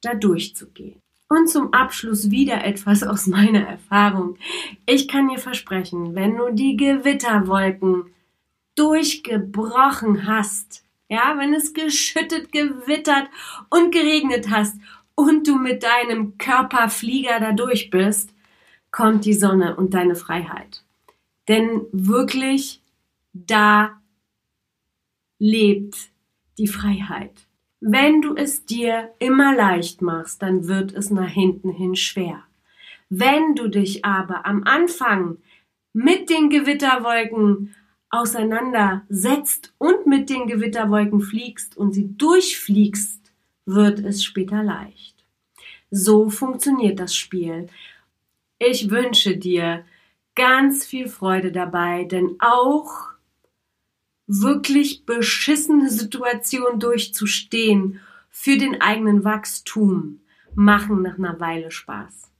da 0.00 0.14
durchzugehen. 0.14 1.00
Und 1.28 1.48
zum 1.48 1.72
Abschluss 1.72 2.32
wieder 2.32 2.64
etwas 2.64 3.04
aus 3.04 3.28
meiner 3.28 3.68
Erfahrung. 3.68 4.38
Ich 4.84 5.06
kann 5.06 5.28
dir 5.28 5.38
versprechen, 5.38 6.16
wenn 6.16 6.36
du 6.36 6.52
die 6.52 6.76
Gewitterwolken 6.76 8.06
durchgebrochen 8.74 10.26
hast, 10.26 10.82
ja, 11.08 11.36
wenn 11.38 11.54
es 11.54 11.72
geschüttet, 11.72 12.50
gewittert 12.50 13.28
und 13.70 13.92
geregnet 13.92 14.50
hast 14.50 14.74
und 15.16 15.48
du 15.48 15.56
mit 15.56 15.82
deinem 15.82 16.38
Körperflieger 16.38 17.40
da 17.40 17.52
durch 17.52 17.90
bist, 17.90 18.32
kommt 18.92 19.24
die 19.24 19.34
Sonne 19.34 19.74
und 19.74 19.94
deine 19.94 20.14
Freiheit. 20.14 20.84
Denn 21.48 21.82
wirklich 21.92 22.80
da 23.32 24.00
lebt 25.38 25.96
die 26.58 26.68
Freiheit. 26.68 27.46
Wenn 27.80 28.22
du 28.22 28.34
es 28.34 28.64
dir 28.64 29.10
immer 29.18 29.54
leicht 29.54 30.00
machst, 30.00 30.42
dann 30.42 30.66
wird 30.66 30.92
es 30.92 31.10
nach 31.10 31.28
hinten 31.28 31.70
hin 31.70 31.94
schwer. 31.94 32.42
Wenn 33.08 33.54
du 33.54 33.68
dich 33.68 34.04
aber 34.04 34.46
am 34.46 34.64
Anfang 34.64 35.38
mit 35.92 36.30
den 36.30 36.50
Gewitterwolken 36.50 37.74
auseinandersetzt 38.10 39.74
und 39.78 40.06
mit 40.06 40.30
den 40.30 40.46
Gewitterwolken 40.46 41.20
fliegst 41.20 41.76
und 41.76 41.92
sie 41.92 42.16
durchfliegst, 42.16 43.25
wird 43.66 43.98
es 43.98 44.24
später 44.24 44.62
leicht. 44.62 45.24
So 45.90 46.30
funktioniert 46.30 46.98
das 46.98 47.14
Spiel. 47.14 47.66
Ich 48.58 48.90
wünsche 48.90 49.36
dir 49.36 49.84
ganz 50.34 50.86
viel 50.86 51.08
Freude 51.08 51.52
dabei, 51.52 52.04
denn 52.04 52.36
auch 52.38 53.10
wirklich 54.26 55.04
beschissene 55.04 55.90
Situationen 55.90 56.80
durchzustehen 56.80 58.00
für 58.30 58.56
den 58.56 58.80
eigenen 58.80 59.24
Wachstum 59.24 60.20
machen 60.54 61.02
nach 61.02 61.18
einer 61.18 61.38
Weile 61.38 61.70
Spaß. 61.70 62.30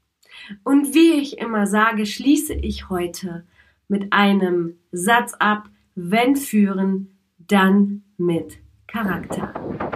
Und 0.65 0.95
wie 0.95 1.12
ich 1.12 1.39
immer 1.39 1.67
sage, 1.67 2.07
schließe 2.07 2.55
ich 2.55 2.89
heute 2.89 3.47
mit 3.89 4.12
einem 4.12 4.79
Satz 4.93 5.35
ab, 5.35 5.69
wenn 5.95 6.37
führen, 6.37 7.17
dann 7.39 8.03
mit 8.17 8.59
Charakter. 8.87 9.95